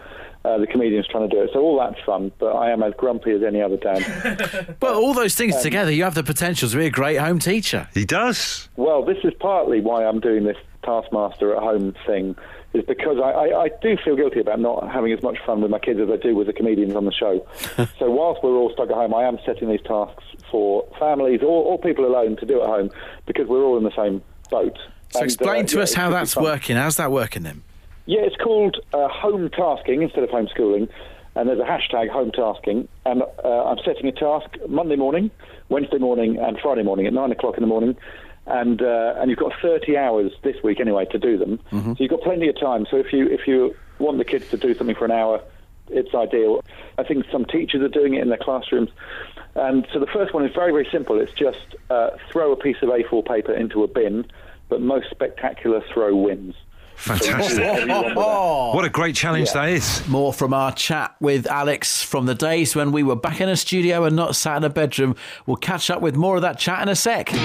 Uh, 0.45 0.58
the 0.58 0.67
comedians 0.67 1.06
trying 1.06 1.30
to 1.30 1.36
do 1.36 1.43
it, 1.43 1.49
so 1.52 1.60
all 1.60 1.78
that's 1.78 2.02
fun. 2.06 2.32
But 2.39 2.56
I 2.56 2.71
am 2.71 2.82
as 2.82 2.93
grumpy 2.97 3.32
as 3.32 3.43
any 3.43 3.62
other 3.62 3.75
dad. 3.75 4.75
But 4.80 4.93
all 4.93 5.13
those 5.13 5.36
things 5.36 5.58
together, 5.62 5.91
you 5.91 6.04
have 6.06 6.15
the 6.15 6.23
potential 6.23 6.69
to 6.69 6.78
be 6.78 6.86
a 6.86 6.89
great 6.89 7.17
home 7.17 7.39
teacher. 7.39 7.89
He 7.93 8.06
does. 8.06 8.69
Well, 8.78 9.04
this 9.04 9.17
is 9.25 9.34
partly 9.39 9.82
why 9.82 10.06
I'm 10.06 10.21
doing 10.21 10.45
this 10.45 10.56
Taskmaster 10.84 11.54
at 11.56 11.62
home 11.62 11.93
thing, 12.08 12.38
is 12.73 12.86
because 12.86 13.17
I, 13.17 13.32
I, 13.32 13.63
I 13.63 13.69
do 13.82 13.97
feel 14.04 14.15
guilty 14.15 14.39
about 14.39 14.62
not 14.62 14.89
having 14.89 15.12
as 15.12 15.21
much 15.21 15.38
fun 15.45 15.60
with 15.60 15.71
my 15.71 15.80
kids 15.80 15.99
as 15.99 16.10
I 16.10 16.15
do 16.15 16.34
with 16.36 16.47
the 16.47 16.54
comedians 16.54 16.95
on 16.95 17.04
the 17.04 17.12
show. 17.12 17.45
so 17.99 18.10
whilst 18.10 18.41
we're 18.41 18.56
all 18.56 18.71
stuck 18.71 18.89
at 18.89 18.95
home, 18.95 19.13
I 19.13 19.23
am 19.25 19.39
setting 19.45 19.67
these 19.67 19.82
tasks 19.82 20.23
for 20.49 20.88
families 20.97 21.41
or, 21.41 21.65
or 21.65 21.78
people 21.78 22.06
alone 22.06 22.38
to 22.38 22.45
do 22.45 22.62
at 22.62 22.67
home 22.67 22.91
because 23.25 23.47
we're 23.47 23.62
all 23.63 23.78
in 23.78 23.84
the 23.84 23.95
same 23.95 24.21
boat. 24.49 24.78
So 25.10 25.19
And, 25.19 25.25
explain 25.25 25.65
uh, 25.65 25.67
to 25.67 25.78
yeah, 25.78 25.84
us 25.84 25.93
how 25.93 26.10
that's 26.12 26.38
working. 26.38 26.78
How's 26.78 26.95
that 26.95 27.12
working 27.12 27.43
then? 27.43 27.63
Yeah, 28.10 28.22
it's 28.22 28.38
called 28.38 28.78
uh, 28.91 29.08
home 29.08 29.52
tasking 29.52 30.02
instead 30.02 30.24
of 30.24 30.32
homeschooling, 30.32 30.89
and 31.36 31.48
there's 31.48 31.60
a 31.60 31.63
hashtag 31.63 32.10
home 32.10 32.32
tasking. 32.32 32.88
And 33.06 33.22
uh, 33.22 33.65
I'm 33.65 33.78
setting 33.86 34.08
a 34.08 34.12
task 34.12 34.50
Monday 34.67 34.95
morning, 34.95 35.30
Wednesday 35.69 36.00
morning, 36.00 36.39
and 36.39 36.58
Friday 36.60 36.82
morning 36.82 37.06
at 37.06 37.13
nine 37.13 37.32
o'clock 37.32 37.56
in 37.56 37.62
the 37.62 37.67
morning. 37.67 37.95
And 38.48 38.82
uh, 38.82 39.13
and 39.17 39.30
you've 39.30 39.38
got 39.38 39.52
30 39.62 39.95
hours 39.95 40.32
this 40.41 40.56
week 40.63 40.80
anyway 40.80 41.06
to 41.12 41.19
do 41.19 41.38
them, 41.38 41.60
so 41.95 41.98
you've 42.00 42.10
got 42.10 42.22
plenty 42.22 42.50
of 42.50 42.60
time. 42.60 42.88
So 42.89 42.98
if 42.98 43.13
you 43.13 43.28
if 43.28 43.41
you 43.45 43.76
want 44.00 44.17
the 44.17 44.26
kids 44.26 44.50
to 44.50 44.58
do 44.58 44.74
something 44.74 44.95
for 44.95 45.06
an 45.06 45.12
hour, 45.12 45.39
it's 45.89 46.15
ideal. 46.15 46.63
I 46.98 47.04
think 47.04 47.26
some 47.32 47.45
teachers 47.45 47.84
are 47.84 47.89
doing 47.89 48.15
it 48.15 48.24
in 48.24 48.30
their 48.30 48.39
classrooms. 48.41 48.89
And 49.54 49.88
so 49.93 50.00
the 50.00 50.08
first 50.08 50.34
one 50.34 50.43
is 50.43 50.56
very, 50.56 50.72
very 50.72 50.88
simple. 50.91 51.22
It's 51.22 51.34
just 51.34 51.76
uh, 51.91 52.10
throw 52.32 52.54
a 52.54 52.56
piece 52.56 52.78
of 52.82 52.89
A4 52.89 53.24
paper 53.28 53.54
into 53.54 53.84
a 53.84 53.88
bin, 53.88 54.26
but 54.67 54.82
most 54.82 55.12
spectacular 55.12 55.84
throw 55.93 56.15
wins. 56.15 56.56
Fantastic. 56.99 57.59
Everyone 57.59 58.05
with 58.05 58.15
that. 58.15 58.21
What 58.75 58.83
a 58.85 58.89
great 58.89 59.15
challenge 59.15 59.47
Yeah. 59.47 59.62
that 59.65 59.69
is. 59.69 60.07
More 60.07 60.33
from 60.33 60.53
our 60.53 60.71
chat 60.73 61.15
with 61.19 61.47
Alex 61.47 62.03
from 62.03 62.25
the 62.25 62.35
days 62.35 62.75
when 62.75 62.91
we 62.91 63.03
were 63.03 63.15
back 63.15 63.39
in 63.41 63.47
a 63.49 63.55
studio 63.55 64.03
and 64.03 64.15
not 64.15 64.35
sat 64.35 64.57
in 64.57 64.63
a 64.65 64.69
bedroom. 64.69 65.15
We'll 65.45 65.55
catch 65.57 65.89
up 65.89 66.01
with 66.01 66.15
more 66.15 66.35
of 66.35 66.41
that 66.41 66.59
chat 66.59 66.81
in 66.81 66.89
a 66.89 66.95
sec. 66.95 67.27
The 67.29 67.39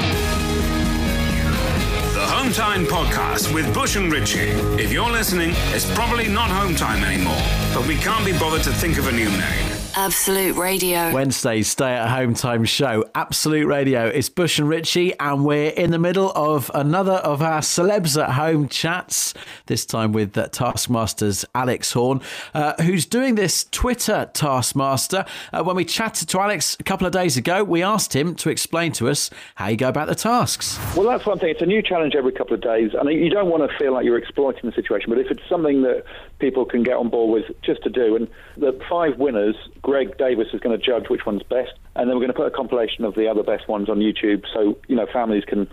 Home 2.30 2.52
Time 2.52 2.84
Podcast 2.86 3.52
with 3.54 3.72
Bush 3.72 3.96
and 3.96 4.12
Richie. 4.12 4.50
If 4.80 4.92
you're 4.92 5.10
listening, 5.10 5.52
it's 5.72 5.88
probably 5.94 6.28
not 6.28 6.50
Home 6.50 6.74
Time 6.74 7.04
anymore, 7.04 7.40
but 7.72 7.86
we 7.86 7.96
can't 7.96 8.24
be 8.24 8.32
bothered 8.38 8.62
to 8.64 8.72
think 8.72 8.98
of 8.98 9.06
a 9.06 9.12
new 9.12 9.28
name. 9.30 9.83
Absolute 9.96 10.56
Radio. 10.56 11.12
Wednesday's 11.12 11.68
stay 11.68 11.92
at 11.92 12.08
home 12.08 12.34
time 12.34 12.64
show, 12.64 13.08
Absolute 13.14 13.66
Radio. 13.66 14.06
It's 14.08 14.28
Bush 14.28 14.58
and 14.58 14.68
Richie, 14.68 15.16
and 15.20 15.44
we're 15.44 15.70
in 15.70 15.92
the 15.92 16.00
middle 16.00 16.32
of 16.34 16.68
another 16.74 17.12
of 17.12 17.40
our 17.40 17.60
celebs 17.60 18.20
at 18.20 18.32
home 18.32 18.68
chats. 18.68 19.34
This 19.66 19.86
time 19.86 20.12
with 20.12 20.36
uh, 20.36 20.48
Taskmaster's 20.48 21.44
Alex 21.54 21.92
Horne, 21.92 22.20
uh, 22.54 22.74
who's 22.82 23.06
doing 23.06 23.36
this 23.36 23.66
Twitter 23.70 24.28
Taskmaster. 24.34 25.24
Uh, 25.52 25.62
when 25.62 25.76
we 25.76 25.84
chatted 25.84 26.28
to 26.30 26.40
Alex 26.40 26.76
a 26.80 26.82
couple 26.82 27.06
of 27.06 27.12
days 27.12 27.36
ago, 27.36 27.62
we 27.62 27.80
asked 27.80 28.16
him 28.16 28.34
to 28.34 28.50
explain 28.50 28.90
to 28.92 29.08
us 29.08 29.30
how 29.54 29.68
you 29.68 29.76
go 29.76 29.88
about 29.88 30.08
the 30.08 30.16
tasks. 30.16 30.76
Well, 30.96 31.06
that's 31.06 31.24
one 31.24 31.38
thing. 31.38 31.50
It's 31.50 31.62
a 31.62 31.66
new 31.66 31.82
challenge 31.82 32.16
every 32.16 32.32
couple 32.32 32.54
of 32.54 32.60
days, 32.60 32.90
and 32.98 33.08
you 33.12 33.30
don't 33.30 33.48
want 33.48 33.70
to 33.70 33.78
feel 33.78 33.92
like 33.92 34.04
you're 34.04 34.18
exploiting 34.18 34.68
the 34.68 34.74
situation. 34.74 35.08
But 35.10 35.20
if 35.20 35.30
it's 35.30 35.48
something 35.48 35.82
that 35.82 36.04
people 36.44 36.66
can 36.66 36.82
get 36.82 36.96
on 36.96 37.08
board 37.08 37.32
with, 37.32 37.56
just 37.62 37.82
to 37.84 37.88
do, 37.88 38.16
and 38.16 38.28
the 38.58 38.78
five 38.90 39.16
winners, 39.16 39.56
Greg 39.80 40.18
Davies 40.18 40.48
is 40.52 40.60
going 40.60 40.78
to 40.78 40.84
judge 40.84 41.08
which 41.08 41.24
one's 41.24 41.42
best, 41.42 41.72
and 41.96 42.08
then 42.08 42.16
we're 42.16 42.26
going 42.26 42.28
to 42.28 42.34
put 42.34 42.46
a 42.46 42.50
compilation 42.50 43.04
of 43.06 43.14
the 43.14 43.26
other 43.28 43.42
best 43.42 43.66
ones 43.66 43.88
on 43.88 44.00
YouTube, 44.00 44.44
so 44.52 44.76
you 44.86 44.94
know 44.94 45.06
families 45.10 45.44
can 45.46 45.66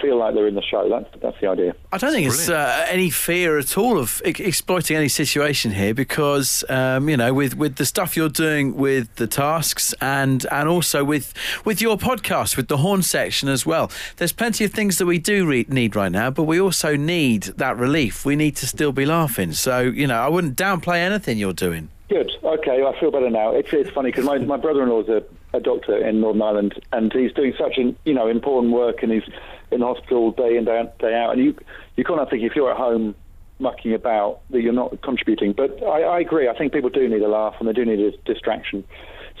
feel 0.00 0.18
like 0.18 0.34
they're 0.34 0.46
in 0.46 0.54
the 0.54 0.62
show. 0.62 0.88
That's 0.88 1.08
that's 1.20 1.40
the 1.40 1.48
idea. 1.48 1.74
I 1.92 1.98
don't 1.98 2.12
think 2.12 2.26
it's 2.26 2.48
uh, 2.48 2.86
any 2.88 3.10
fear 3.10 3.58
at 3.58 3.76
all 3.76 3.98
of 3.98 4.22
e- 4.24 4.34
exploiting 4.38 4.96
any 4.96 5.08
situation 5.08 5.72
here 5.72 5.94
because 5.94 6.64
um, 6.68 7.08
you 7.08 7.16
know 7.16 7.32
with, 7.34 7.56
with 7.56 7.76
the 7.76 7.86
stuff 7.86 8.16
you're 8.16 8.28
doing 8.28 8.76
with 8.76 9.14
the 9.16 9.26
tasks 9.26 9.94
and 10.00 10.46
and 10.50 10.68
also 10.68 11.04
with 11.04 11.34
with 11.64 11.80
your 11.80 11.96
podcast 11.96 12.56
with 12.56 12.68
the 12.68 12.78
Horne 12.78 13.02
Section 13.02 13.48
as 13.48 13.64
well. 13.64 13.90
There's 14.16 14.32
plenty 14.32 14.64
of 14.64 14.72
things 14.72 14.98
that 14.98 15.06
we 15.06 15.18
do 15.18 15.46
re- 15.46 15.66
need 15.68 15.96
right 15.96 16.12
now, 16.12 16.30
but 16.30 16.44
we 16.44 16.60
also 16.60 16.96
need 16.96 17.44
that 17.44 17.76
relief. 17.76 18.24
We 18.24 18.36
need 18.36 18.56
to 18.56 18.66
still 18.66 18.92
be 18.92 19.06
laughing. 19.06 19.52
So 19.52 19.80
you 19.80 20.06
know 20.06 20.20
I 20.20 20.28
wouldn't 20.28 20.56
downplay 20.56 20.98
anything 20.98 21.38
you're 21.38 21.52
doing. 21.52 21.90
Good. 22.08 22.30
Okay, 22.42 22.82
I 22.82 22.98
feel 22.98 23.10
better 23.10 23.28
now. 23.28 23.54
It's, 23.54 23.68
it's 23.72 23.90
funny 23.90 24.10
because 24.10 24.24
my, 24.24 24.38
my 24.38 24.56
brother-in-law 24.56 25.02
is 25.02 25.08
a, 25.10 25.22
a 25.52 25.60
doctor 25.60 25.94
in 25.98 26.22
Northern 26.22 26.40
Ireland, 26.40 26.82
and 26.90 27.12
he's 27.12 27.32
doing 27.32 27.52
such 27.58 27.76
an, 27.76 27.96
you 28.06 28.14
know 28.14 28.28
important 28.28 28.72
work, 28.72 29.02
and 29.02 29.12
he's 29.12 29.24
in 29.70 29.80
hospital 29.80 30.32
day 30.32 30.56
in 30.56 30.64
day 30.64 30.78
out, 30.78 30.98
day 30.98 31.14
out. 31.14 31.32
And 31.32 31.44
you 31.44 31.56
you 31.96 32.04
kind 32.04 32.20
of 32.20 32.28
think 32.28 32.42
if 32.42 32.54
you're 32.54 32.70
at 32.70 32.76
home 32.76 33.14
mucking 33.60 33.92
about 33.92 34.40
that 34.50 34.60
you're 34.60 34.72
not 34.72 35.00
contributing. 35.02 35.52
But 35.52 35.82
I, 35.82 36.02
I 36.02 36.20
agree. 36.20 36.48
I 36.48 36.56
think 36.56 36.72
people 36.72 36.90
do 36.90 37.08
need 37.08 37.22
a 37.22 37.28
laugh, 37.28 37.54
and 37.58 37.68
they 37.68 37.72
do 37.72 37.84
need 37.84 38.00
a 38.00 38.16
distraction. 38.24 38.84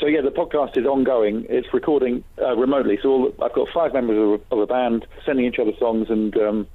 So 0.00 0.06
yeah, 0.06 0.20
the 0.20 0.30
podcast 0.30 0.76
is 0.76 0.86
ongoing. 0.86 1.46
It's 1.48 1.72
recording 1.72 2.24
uh, 2.40 2.56
remotely. 2.56 2.98
So 3.02 3.08
all, 3.08 3.34
I've 3.42 3.54
got 3.54 3.68
five 3.72 3.92
members 3.92 4.16
of 4.16 4.40
a, 4.40 4.54
of 4.54 4.60
a 4.60 4.66
band 4.66 5.06
sending 5.24 5.46
each 5.46 5.58
other 5.58 5.72
songs 5.78 6.08
and. 6.10 6.36
Um, 6.36 6.66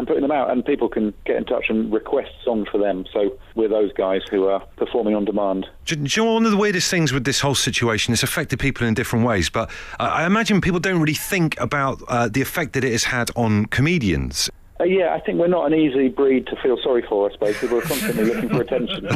and 0.00 0.08
putting 0.08 0.22
them 0.22 0.32
out, 0.32 0.50
and 0.50 0.64
people 0.64 0.88
can 0.88 1.14
get 1.26 1.36
in 1.36 1.44
touch 1.44 1.66
and 1.68 1.92
request 1.92 2.30
songs 2.42 2.66
for 2.72 2.78
them. 2.78 3.04
So 3.12 3.38
we're 3.54 3.68
those 3.68 3.92
guys 3.92 4.22
who 4.30 4.46
are 4.46 4.60
performing 4.76 5.14
on 5.14 5.24
demand. 5.24 5.66
Do, 5.84 5.94
do 5.94 6.02
you 6.02 6.26
know 6.26 6.34
one 6.34 6.44
of 6.46 6.50
the 6.50 6.56
weirdest 6.56 6.90
things 6.90 7.12
with 7.12 7.24
this 7.24 7.40
whole 7.40 7.54
situation? 7.54 8.12
It's 8.12 8.22
affected 8.22 8.58
people 8.58 8.86
in 8.86 8.94
different 8.94 9.26
ways, 9.26 9.50
but 9.50 9.70
I 9.98 10.24
imagine 10.24 10.60
people 10.60 10.80
don't 10.80 11.00
really 11.00 11.14
think 11.14 11.60
about 11.60 12.02
uh, 12.08 12.28
the 12.28 12.40
effect 12.40 12.72
that 12.72 12.82
it 12.82 12.92
has 12.92 13.04
had 13.04 13.30
on 13.36 13.66
comedians. 13.66 14.50
Uh, 14.80 14.84
yeah, 14.84 15.12
I 15.14 15.20
think 15.20 15.38
we're 15.38 15.46
not 15.46 15.66
an 15.70 15.78
easy 15.78 16.08
breed 16.08 16.46
to 16.46 16.56
feel 16.62 16.78
sorry 16.82 17.04
for, 17.06 17.28
I 17.28 17.32
suppose, 17.34 17.54
because 17.54 17.70
we're 17.70 17.82
constantly 17.82 18.24
looking 18.24 18.48
for 18.48 18.62
attention. 18.62 19.04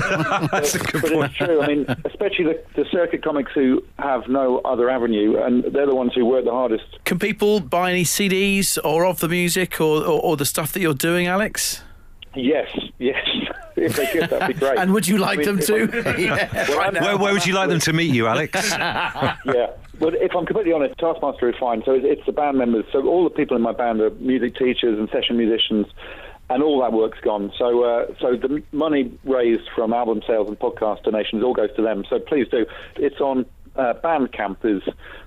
That's 0.51 0.75
a 0.75 0.79
but, 0.79 0.93
good 0.93 1.03
but 1.03 1.13
point. 1.13 1.25
it's 1.31 1.35
true. 1.37 1.63
I 1.63 1.67
mean, 1.69 1.87
especially 2.05 2.45
the, 2.45 2.63
the 2.77 2.85
circuit 2.93 3.25
comics 3.25 3.53
who 3.55 3.83
have 3.99 4.29
no 4.29 4.59
other 4.59 4.91
avenue, 4.91 5.37
and 5.43 5.65
they're 5.65 5.87
the 5.87 5.95
ones 5.95 6.13
who 6.15 6.27
work 6.27 6.45
the 6.45 6.51
hardest. 6.51 6.85
Can 7.05 7.19
people 7.19 7.61
buy 7.61 7.91
any 7.93 8.05
CDs 8.05 8.77
or 8.85 9.07
of 9.07 9.21
the 9.21 9.29
music 9.29 9.81
or, 9.81 10.03
or, 10.05 10.21
or 10.21 10.37
the 10.37 10.45
stuff 10.45 10.73
that 10.75 10.81
you're 10.81 10.93
doing, 10.93 11.27
Alex? 11.27 11.83
Yes, 12.35 12.69
yes. 12.99 13.25
if 13.77 13.97
they 13.97 14.07
could, 14.07 14.29
that'd 14.29 14.49
be 14.55 14.61
great. 14.61 14.77
And 14.79 14.93
would 14.93 15.07
you 15.09 15.19
like 15.19 15.39
I 15.39 15.43
mean, 15.45 15.57
them 15.57 15.59
to? 15.61 16.09
I- 16.11 16.17
yeah, 16.17 16.67
Well, 16.69 16.79
right 16.79 16.85
I'm- 16.87 16.95
now. 16.95 17.01
Where, 17.05 17.17
where 17.19 17.33
would 17.33 17.47
you 17.47 17.55
like 17.55 17.71
them 17.71 17.81
to 17.81 17.93
meet 17.93 18.13
you, 18.15 18.27
Alex? 18.27 18.71
yeah. 18.77 19.71
Well, 20.01 20.13
if 20.15 20.35
I'm 20.37 20.47
completely 20.47 20.73
honest, 20.73 20.99
Taskmaster 20.99 21.49
is 21.49 21.55
fine. 21.59 21.83
So 21.85 21.93
it's, 21.93 22.25
the 22.27 22.33
band 22.33 22.59
members. 22.59 22.85
So 22.93 23.07
all 23.07 23.25
the 23.25 23.31
people 23.31 23.57
in 23.57 23.63
my 23.63 23.73
band 23.73 24.01
are 24.01 24.11
music 24.11 24.57
teachers 24.57 24.99
and 24.99 25.09
session 25.11 25.37
musicians, 25.37 25.87
and 26.51 26.63
all 26.63 26.81
that 26.81 26.93
work's 26.93 27.21
gone. 27.21 27.53
So, 27.59 27.85
uh, 27.85 28.07
so 28.21 28.37
the 28.37 28.63
money 28.73 29.17
raised 29.25 29.69
from 29.75 29.93
album 29.93 30.23
sales 30.27 30.49
and 30.49 30.59
podcast 30.59 31.05
donations 31.05 31.43
all 31.43 31.55
goes 31.55 31.75
to 31.77 31.83
them. 31.83 32.05
So 32.11 32.19
please 32.19 32.49
do. 32.51 32.67
It's 32.97 33.21
on 33.21 33.47
uh, 33.77 33.95
Bandcamp 34.03 34.65
is 34.65 34.83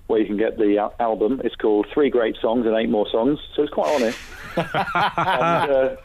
where 0.08 0.20
you 0.20 0.26
can 0.26 0.38
get 0.38 0.58
the 0.58 0.78
al- 0.78 0.94
album. 1.00 1.42
It's 1.44 1.56
called 1.56 1.88
Three 1.94 2.10
Great 2.10 2.38
Songs 2.42 2.66
and 2.66 2.76
Eight 2.76 2.90
More 2.90 3.08
Songs. 3.10 3.40
So 3.56 3.64
it's 3.64 3.74
quite 3.74 3.94
honest. 3.94 4.20
and, 4.56 5.72
uh, 5.72 5.96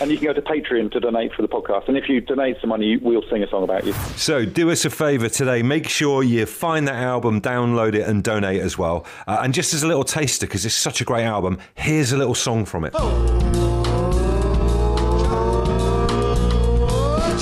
and 0.00 0.10
you 0.10 0.16
can 0.16 0.26
go 0.26 0.32
to 0.32 0.42
Patreon 0.42 0.90
to 0.92 1.00
donate 1.00 1.32
for 1.34 1.42
the 1.42 1.48
podcast. 1.48 1.88
And 1.88 1.96
if 1.96 2.08
you 2.08 2.20
donate 2.20 2.56
some 2.60 2.70
money, 2.70 2.96
we'll 2.96 3.24
sing 3.30 3.42
a 3.42 3.48
song 3.48 3.64
about 3.64 3.84
you. 3.84 3.92
So 4.16 4.44
do 4.44 4.70
us 4.70 4.84
a 4.84 4.90
favour 4.90 5.28
today. 5.28 5.62
Make 5.62 5.88
sure 5.88 6.22
you 6.22 6.46
find 6.46 6.86
that 6.88 6.96
album, 6.96 7.40
download 7.40 7.94
it, 7.94 8.08
and 8.08 8.22
donate 8.22 8.60
as 8.60 8.78
well. 8.78 9.06
Uh, 9.26 9.40
and 9.42 9.52
just 9.54 9.74
as 9.74 9.82
a 9.82 9.86
little 9.86 10.04
taster, 10.04 10.46
because 10.46 10.64
it's 10.64 10.74
such 10.74 11.00
a 11.00 11.04
great 11.04 11.24
album, 11.24 11.58
here's 11.74 12.12
a 12.12 12.16
little 12.16 12.34
song 12.34 12.64
from 12.64 12.84
it. 12.84 12.94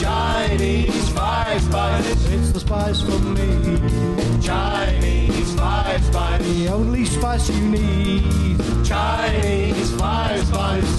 Chinese 0.00 1.08
five 1.10 1.60
spice. 1.62 2.32
It's 2.32 2.52
the 2.52 2.60
spice 2.60 3.00
for 3.00 3.18
me. 3.20 4.40
Chinese 4.40 5.54
five 5.54 6.04
spice. 6.04 6.42
The 6.42 6.68
only 6.68 7.04
spice 7.04 7.50
you 7.50 7.60
need. 7.68 8.58
Chinese 8.84 9.92
five 9.94 10.44
spice. 10.46 10.93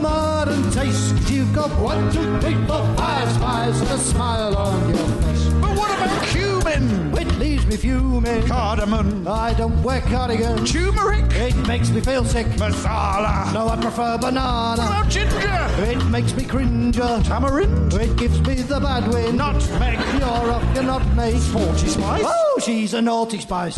Modern 0.00 0.70
taste. 0.70 1.30
You've 1.30 1.52
got 1.54 1.70
one, 1.78 2.10
two, 2.10 2.40
three, 2.40 2.54
four, 2.66 2.84
five 2.96 3.30
spice 3.32 3.80
and 3.80 3.90
a 3.90 3.98
smile 3.98 4.56
on 4.56 4.88
your 4.88 4.98
face. 5.22 5.48
But 5.60 5.76
what 5.76 5.90
about 5.94 6.26
cumin? 6.28 7.14
It 7.18 7.38
leaves 7.38 7.66
me 7.66 7.76
fuming. 7.76 8.46
Cardamom. 8.46 9.28
I 9.28 9.52
don't 9.52 9.82
wear 9.82 10.00
cardigan. 10.00 10.64
Turmeric. 10.64 11.30
It 11.32 11.54
makes 11.66 11.90
me 11.90 12.00
feel 12.00 12.24
sick. 12.24 12.46
Masala. 12.56 13.52
No, 13.52 13.68
I 13.68 13.76
prefer 13.76 14.16
banana. 14.16 14.80
What 14.82 14.88
about 14.88 15.08
ginger? 15.10 15.68
It 15.84 16.02
makes 16.06 16.34
me 16.34 16.44
cringer. 16.44 17.20
Tamarind. 17.22 17.92
It 17.94 18.16
gives 18.16 18.40
me 18.40 18.54
the 18.54 18.80
bad 18.80 19.12
wind. 19.12 19.36
Nutmeg. 19.36 19.98
You're 20.18 20.52
off 20.52 20.74
your 20.74 20.84
nutmeg. 20.84 21.36
Sporty 21.38 21.88
spice. 21.88 22.22
Oh, 22.24 22.60
she's 22.64 22.94
a 22.94 23.02
naughty 23.02 23.38
spice. 23.40 23.76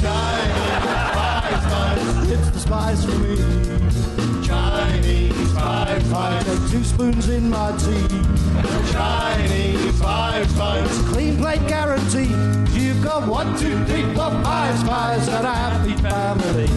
It's 2.31 2.51
the 2.51 2.59
spice 2.61 3.05
for 3.05 3.19
me. 3.19 3.82
Chinese 5.63 6.11
five 6.11 6.43
spice. 6.43 6.71
Two 6.73 6.85
spoons 6.85 7.29
in 7.29 7.49
my 7.49 7.71
tea. 7.77 8.09
Chinese 8.93 10.01
five 10.01 10.51
spice. 10.51 10.99
Clean 11.09 11.37
plate 11.37 11.67
guarantee. 11.69 12.35
You've 12.79 13.03
got 13.03 13.29
one, 13.29 13.57
two, 13.59 13.85
three, 13.85 14.03
four, 14.15 14.31
five 14.43 14.79
spice 14.79 15.29
and 15.29 15.47
a 15.47 15.55
happy 15.55 15.95
family. 16.03 16.69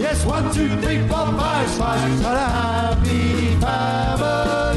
Yes, 0.00 0.24
one, 0.24 0.44
two, 0.54 0.68
three, 0.80 1.00
four, 1.08 1.26
five 1.38 1.68
spice 1.68 2.00
and 2.00 2.24
a 2.24 2.48
happy 2.60 3.56
family. 3.60 4.76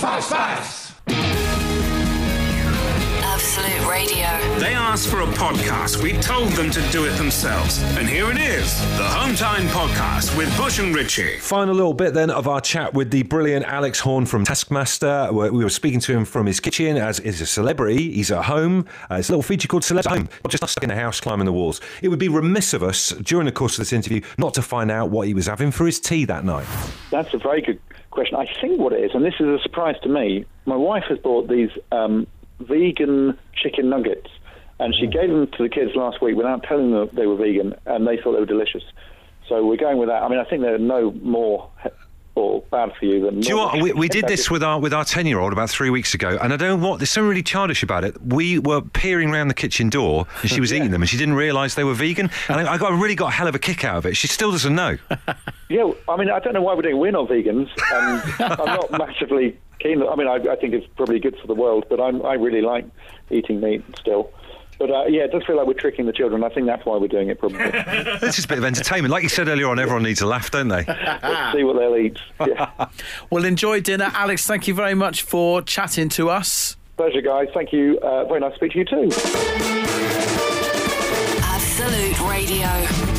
Five 0.00 0.24
spice. 0.24 0.81
Radio. 3.92 4.24
They 4.58 4.72
asked 4.72 5.08
for 5.08 5.20
a 5.20 5.26
podcast. 5.26 6.02
We 6.02 6.14
told 6.14 6.52
them 6.52 6.70
to 6.70 6.80
do 6.90 7.04
it 7.04 7.10
themselves. 7.18 7.82
And 7.98 8.08
here 8.08 8.30
it 8.30 8.38
is 8.38 8.80
the 8.96 9.04
Home 9.04 9.34
Time 9.34 9.66
Podcast 9.66 10.34
with 10.34 10.56
Bush 10.56 10.78
and 10.78 10.94
Richie. 10.94 11.36
Final 11.40 11.74
little 11.74 11.92
bit 11.92 12.14
then 12.14 12.30
of 12.30 12.48
our 12.48 12.62
chat 12.62 12.94
with 12.94 13.10
the 13.10 13.22
brilliant 13.24 13.66
Alex 13.66 14.00
Horne 14.00 14.24
from 14.24 14.44
Taskmaster. 14.44 15.28
We 15.30 15.62
were 15.62 15.68
speaking 15.68 16.00
to 16.00 16.16
him 16.16 16.24
from 16.24 16.46
his 16.46 16.58
kitchen 16.58 16.96
as 16.96 17.20
is 17.20 17.42
a 17.42 17.46
celebrity. 17.46 18.12
He's 18.12 18.30
at 18.30 18.46
home. 18.46 18.86
Uh, 19.10 19.16
it's 19.16 19.28
a 19.28 19.32
little 19.32 19.42
feature 19.42 19.68
called 19.68 19.82
Celebs 19.82 20.06
at 20.06 20.16
Home. 20.16 20.28
Not 20.42 20.50
just 20.50 20.64
us 20.64 20.70
stuck 20.70 20.84
in 20.84 20.88
the 20.88 20.96
house 20.96 21.20
climbing 21.20 21.44
the 21.44 21.52
walls. 21.52 21.82
It 22.00 22.08
would 22.08 22.18
be 22.18 22.30
remiss 22.30 22.72
of 22.72 22.82
us 22.82 23.10
during 23.10 23.44
the 23.44 23.52
course 23.52 23.74
of 23.74 23.82
this 23.82 23.92
interview 23.92 24.22
not 24.38 24.54
to 24.54 24.62
find 24.62 24.90
out 24.90 25.10
what 25.10 25.26
he 25.26 25.34
was 25.34 25.48
having 25.48 25.70
for 25.70 25.84
his 25.84 26.00
tea 26.00 26.24
that 26.24 26.46
night. 26.46 26.66
That's 27.10 27.34
a 27.34 27.38
very 27.38 27.60
good 27.60 27.78
question. 28.10 28.36
I 28.36 28.46
think 28.58 28.80
what 28.80 28.94
it 28.94 29.04
is, 29.04 29.10
and 29.12 29.22
this 29.22 29.34
is 29.38 29.48
a 29.48 29.58
surprise 29.62 29.96
to 30.02 30.08
me, 30.08 30.46
my 30.64 30.76
wife 30.76 31.04
has 31.10 31.18
bought 31.18 31.48
these 31.50 31.70
um, 31.90 32.26
vegan 32.66 33.38
chicken 33.54 33.88
nuggets, 33.88 34.30
and 34.78 34.94
she 34.94 35.06
mm. 35.06 35.12
gave 35.12 35.30
them 35.30 35.46
to 35.46 35.62
the 35.62 35.68
kids 35.68 35.92
last 35.94 36.22
week 36.22 36.36
without 36.36 36.62
telling 36.64 36.90
them 36.90 37.08
they 37.12 37.26
were 37.26 37.36
vegan, 37.36 37.74
and 37.86 38.06
they 38.06 38.16
thought 38.16 38.32
they 38.32 38.40
were 38.40 38.46
delicious. 38.46 38.84
So 39.48 39.64
we're 39.66 39.76
going 39.76 39.98
with 39.98 40.08
that. 40.08 40.22
I 40.22 40.28
mean, 40.28 40.38
I 40.38 40.44
think 40.44 40.62
there 40.62 40.74
are 40.74 40.78
no 40.78 41.10
more 41.22 41.70
or 42.34 42.62
bad 42.70 42.92
for 42.98 43.04
you 43.04 43.24
than. 43.24 43.40
Do 43.40 43.48
you 43.48 43.56
know 43.56 43.64
what? 43.64 43.82
We, 43.82 43.92
we 43.92 44.08
did 44.08 44.26
this 44.26 44.50
with 44.50 44.62
our 44.62 44.80
with 44.80 44.94
our 44.94 45.04
ten 45.04 45.26
year 45.26 45.38
old 45.38 45.52
about 45.52 45.68
three 45.68 45.90
weeks 45.90 46.14
ago, 46.14 46.38
and 46.40 46.52
I 46.52 46.56
don't 46.56 46.80
know 46.80 46.88
what. 46.88 46.98
There's 46.98 47.10
something 47.10 47.28
really 47.28 47.42
childish 47.42 47.82
about 47.82 48.04
it. 48.04 48.20
We 48.22 48.58
were 48.58 48.80
peering 48.80 49.30
around 49.30 49.48
the 49.48 49.54
kitchen 49.54 49.90
door, 49.90 50.26
and 50.40 50.50
she 50.50 50.60
was 50.66 50.72
eating 50.72 50.90
them, 50.90 51.02
and 51.02 51.08
she 51.08 51.18
didn't 51.18 51.34
realise 51.34 51.74
they 51.74 51.84
were 51.84 51.94
vegan. 51.94 52.30
And 52.48 52.60
I, 52.60 52.74
I 52.74 52.78
got 52.78 52.92
really 52.92 53.14
got 53.14 53.28
a 53.28 53.32
hell 53.32 53.48
of 53.48 53.54
a 53.54 53.58
kick 53.58 53.84
out 53.84 53.96
of 53.96 54.06
it. 54.06 54.16
She 54.16 54.28
still 54.28 54.50
doesn't 54.50 54.74
know. 54.74 54.98
Yeah, 55.68 55.90
I 56.06 56.18
mean, 56.18 56.28
I 56.28 56.38
don't 56.38 56.52
know 56.52 56.60
why 56.60 56.74
we're 56.74 56.82
doing. 56.82 56.98
We're 56.98 57.12
not 57.12 57.30
vegans, 57.30 57.70
and 57.94 58.22
I'm 58.60 58.66
not 58.66 58.90
massively 58.90 59.58
keen. 59.82 60.02
I 60.02 60.14
mean, 60.16 60.28
I, 60.28 60.36
I 60.52 60.56
think 60.56 60.74
it's 60.74 60.86
probably 60.96 61.18
good 61.20 61.36
for 61.40 61.46
the 61.46 61.54
world, 61.54 61.86
but 61.88 62.00
I'm, 62.00 62.24
I 62.24 62.34
really 62.34 62.62
like 62.62 62.84
eating 63.30 63.60
meat 63.60 63.82
still. 63.98 64.30
But 64.78 64.90
uh, 64.90 65.04
yeah, 65.04 65.22
it 65.22 65.30
does 65.32 65.44
feel 65.44 65.56
like 65.56 65.66
we're 65.66 65.74
tricking 65.74 66.06
the 66.06 66.12
children. 66.12 66.42
I 66.42 66.48
think 66.48 66.66
that's 66.66 66.84
why 66.84 66.96
we're 66.96 67.06
doing 67.06 67.28
it. 67.28 67.38
Probably 67.38 67.58
It's 67.62 68.34
just 68.36 68.46
a 68.46 68.48
bit 68.48 68.58
of 68.58 68.64
entertainment, 68.64 69.12
like 69.12 69.22
you 69.22 69.28
said 69.28 69.46
earlier 69.48 69.68
on. 69.68 69.78
Everyone 69.78 70.02
needs 70.02 70.20
a 70.22 70.26
laugh, 70.26 70.50
don't 70.50 70.68
they? 70.68 70.84
Let's 70.86 71.56
see 71.56 71.62
what 71.62 71.78
they'll 71.78 71.96
eat. 71.96 72.18
Yeah. 72.48 72.88
Well, 73.30 73.44
enjoy 73.44 73.80
dinner. 73.80 74.10
Alex, 74.14 74.46
thank 74.46 74.66
you 74.66 74.74
very 74.74 74.94
much 74.94 75.22
for 75.22 75.62
chatting 75.62 76.08
to 76.10 76.30
us. 76.30 76.76
Pleasure, 76.96 77.20
guys. 77.20 77.48
Thank 77.54 77.72
you. 77.72 77.98
Uh, 78.00 78.24
very 78.24 78.40
nice 78.40 78.52
to 78.52 78.56
speak 78.56 78.72
to 78.72 78.78
you 78.78 78.84
too. 78.84 79.10
Absolute 81.44 82.20
Radio. 82.28 82.68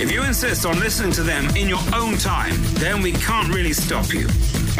If 0.03 0.11
you 0.11 0.23
insist 0.23 0.65
on 0.65 0.79
listening 0.79 1.11
to 1.13 1.23
them 1.23 1.45
in 1.55 1.69
your 1.69 1.79
own 1.95 2.17
time, 2.17 2.53
then 2.75 3.01
we 3.01 3.13
can't 3.13 3.53
really 3.53 3.73
stop 3.73 4.13
you. 4.13 4.27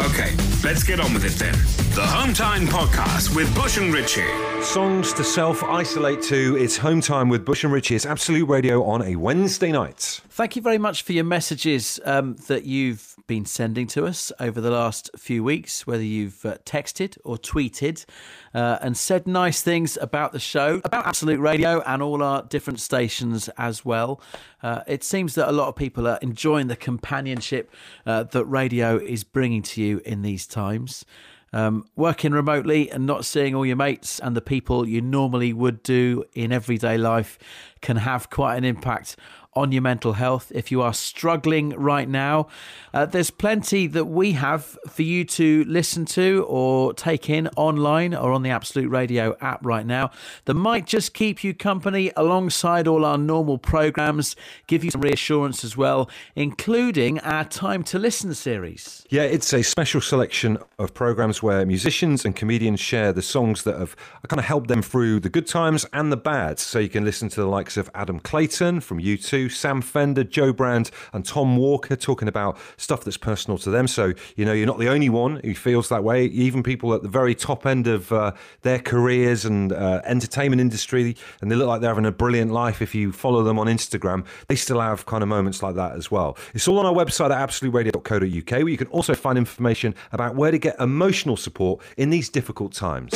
Okay, 0.00 0.34
let's 0.64 0.82
get 0.82 0.98
on 0.98 1.14
with 1.14 1.24
it 1.24 1.38
then. 1.38 1.52
The 1.94 2.04
Home 2.04 2.34
Time 2.34 2.66
Podcast 2.66 3.36
with 3.36 3.54
Bush 3.54 3.78
and 3.78 3.94
Richie. 3.94 4.26
Songs 4.60 5.12
to 5.12 5.22
self 5.22 5.62
isolate 5.62 6.20
to. 6.22 6.56
It's 6.56 6.76
home 6.76 7.00
time 7.00 7.28
with 7.28 7.44
Bush 7.44 7.62
and 7.62 7.72
Richie. 7.72 7.94
It's 7.94 8.04
Absolute 8.04 8.48
Radio 8.48 8.82
on 8.82 9.02
a 9.02 9.14
Wednesday 9.14 9.70
night. 9.70 10.20
Thank 10.30 10.56
you 10.56 10.62
very 10.62 10.78
much 10.78 11.02
for 11.02 11.12
your 11.12 11.22
messages 11.22 12.00
um, 12.04 12.34
that 12.48 12.64
you've 12.64 13.14
been 13.26 13.46
sending 13.46 13.86
to 13.86 14.04
us 14.04 14.32
over 14.40 14.60
the 14.60 14.70
last 14.70 15.10
few 15.16 15.44
weeks, 15.44 15.86
whether 15.86 16.02
you've 16.02 16.44
uh, 16.44 16.56
texted 16.66 17.16
or 17.24 17.36
tweeted 17.38 18.04
uh, 18.52 18.78
and 18.82 18.96
said 18.96 19.26
nice 19.26 19.62
things 19.62 19.96
about 20.00 20.32
the 20.32 20.40
show, 20.40 20.80
about 20.84 21.06
Absolute 21.06 21.40
Radio 21.40 21.80
and 21.82 22.02
all 22.02 22.22
our 22.22 22.42
different 22.42 22.80
stations 22.80 23.48
as 23.56 23.84
well. 23.84 24.20
Uh, 24.64 24.82
it 24.86 25.04
seems 25.04 25.34
that 25.34 25.46
a 25.46 25.52
lot 25.52 25.68
of 25.68 25.76
people 25.76 26.08
are 26.08 26.18
enjoying 26.22 26.68
the 26.68 26.76
companionship 26.76 27.70
uh, 28.06 28.22
that 28.22 28.46
radio 28.46 28.96
is 28.96 29.22
bringing 29.22 29.60
to 29.60 29.82
you 29.82 30.00
in 30.06 30.22
these 30.22 30.46
times. 30.46 31.04
Um, 31.52 31.84
working 31.94 32.32
remotely 32.32 32.90
and 32.90 33.06
not 33.06 33.26
seeing 33.26 33.54
all 33.54 33.66
your 33.66 33.76
mates 33.76 34.18
and 34.18 34.34
the 34.34 34.40
people 34.40 34.88
you 34.88 35.02
normally 35.02 35.52
would 35.52 35.82
do 35.82 36.24
in 36.32 36.50
everyday 36.50 36.96
life 36.96 37.38
can 37.82 37.98
have 37.98 38.30
quite 38.30 38.56
an 38.56 38.64
impact 38.64 39.16
on 39.56 39.72
your 39.72 39.82
mental 39.82 40.14
health. 40.14 40.50
If 40.54 40.70
you 40.70 40.82
are 40.82 40.92
struggling 40.92 41.70
right 41.70 42.08
now, 42.08 42.48
uh, 42.92 43.06
there's 43.06 43.30
plenty 43.30 43.86
that 43.88 44.06
we 44.06 44.32
have 44.32 44.78
for 44.88 45.02
you 45.02 45.24
to 45.24 45.64
listen 45.64 46.04
to 46.06 46.44
or 46.48 46.92
take 46.94 47.28
in 47.28 47.48
online 47.56 48.14
or 48.14 48.32
on 48.32 48.42
the 48.42 48.50
Absolute 48.50 48.88
Radio 48.88 49.36
app 49.40 49.64
right 49.64 49.86
now 49.86 50.10
that 50.44 50.54
might 50.54 50.86
just 50.86 51.14
keep 51.14 51.42
you 51.42 51.54
company 51.54 52.12
alongside 52.16 52.86
all 52.86 53.04
our 53.04 53.18
normal 53.18 53.58
programs, 53.58 54.36
give 54.66 54.84
you 54.84 54.90
some 54.90 55.00
reassurance 55.00 55.64
as 55.64 55.76
well, 55.76 56.08
including 56.36 57.18
our 57.20 57.44
Time 57.44 57.82
to 57.84 57.98
Listen 57.98 58.34
series. 58.34 59.06
Yeah, 59.10 59.22
it's 59.22 59.52
a 59.52 59.62
special 59.62 60.00
selection 60.00 60.58
of 60.78 60.94
programs 60.94 61.42
where 61.42 61.64
musicians 61.66 62.24
and 62.24 62.34
comedians 62.34 62.80
share 62.80 63.12
the 63.12 63.22
songs 63.22 63.64
that 63.64 63.78
have 63.78 63.96
kind 64.28 64.38
of 64.38 64.44
helped 64.44 64.68
them 64.68 64.82
through 64.82 65.20
the 65.20 65.28
good 65.28 65.46
times 65.46 65.86
and 65.92 66.10
the 66.10 66.16
bad. 66.16 66.58
So 66.58 66.78
you 66.78 66.88
can 66.88 67.04
listen 67.04 67.28
to 67.30 67.40
the 67.40 67.46
likes 67.46 67.76
of 67.76 67.90
Adam 67.94 68.20
Clayton 68.20 68.80
from 68.80 69.00
U2, 69.00 69.43
Sam 69.48 69.80
Fender, 69.80 70.24
Jo 70.24 70.52
Brand, 70.52 70.90
and 71.12 71.24
Tom 71.24 71.56
Walker 71.56 71.96
talking 71.96 72.28
about 72.28 72.58
stuff 72.76 73.04
that's 73.04 73.16
personal 73.16 73.58
to 73.58 73.70
them. 73.70 73.86
So, 73.86 74.12
you 74.36 74.44
know, 74.44 74.52
you're 74.52 74.66
not 74.66 74.78
the 74.78 74.88
only 74.88 75.08
one 75.08 75.40
who 75.44 75.54
feels 75.54 75.88
that 75.88 76.04
way. 76.04 76.26
Even 76.26 76.62
people 76.62 76.94
at 76.94 77.02
the 77.02 77.08
very 77.08 77.34
top 77.34 77.66
end 77.66 77.86
of 77.86 78.12
uh, 78.12 78.32
their 78.62 78.78
careers 78.78 79.44
and 79.44 79.72
uh, 79.72 80.00
entertainment 80.04 80.60
industry, 80.60 81.16
and 81.40 81.50
they 81.50 81.56
look 81.56 81.68
like 81.68 81.80
they're 81.80 81.90
having 81.90 82.06
a 82.06 82.12
brilliant 82.12 82.52
life 82.52 82.82
if 82.82 82.94
you 82.94 83.12
follow 83.12 83.42
them 83.42 83.58
on 83.58 83.66
Instagram, 83.66 84.24
they 84.48 84.56
still 84.56 84.80
have 84.80 85.06
kind 85.06 85.22
of 85.22 85.28
moments 85.28 85.62
like 85.62 85.74
that 85.74 85.92
as 85.92 86.10
well. 86.10 86.36
It's 86.54 86.68
all 86.68 86.78
on 86.78 86.86
our 86.86 86.94
website 86.94 87.30
at 87.30 87.48
absoluteradio.co.uk, 87.48 88.50
where 88.50 88.68
you 88.68 88.76
can 88.76 88.88
also 88.88 89.14
find 89.14 89.38
information 89.38 89.94
about 90.12 90.36
where 90.36 90.50
to 90.50 90.58
get 90.58 90.78
emotional 90.80 91.36
support 91.36 91.82
in 91.96 92.10
these 92.10 92.28
difficult 92.28 92.72
times. 92.72 93.12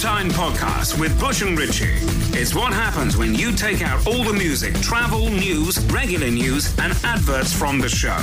The 0.00 0.06
Time 0.06 0.30
Podcast 0.30 0.98
with 0.98 1.20
Bush 1.20 1.42
and 1.42 1.58
Richie. 1.58 1.98
It's 2.32 2.54
what 2.54 2.72
happens 2.72 3.18
when 3.18 3.34
you 3.34 3.52
take 3.52 3.82
out 3.82 4.06
all 4.06 4.24
the 4.24 4.32
music, 4.32 4.72
travel, 4.80 5.28
news, 5.28 5.78
regular 5.92 6.30
news, 6.30 6.74
and 6.78 6.94
adverts 7.04 7.52
from 7.52 7.80
the 7.80 7.88
show. 7.90 8.16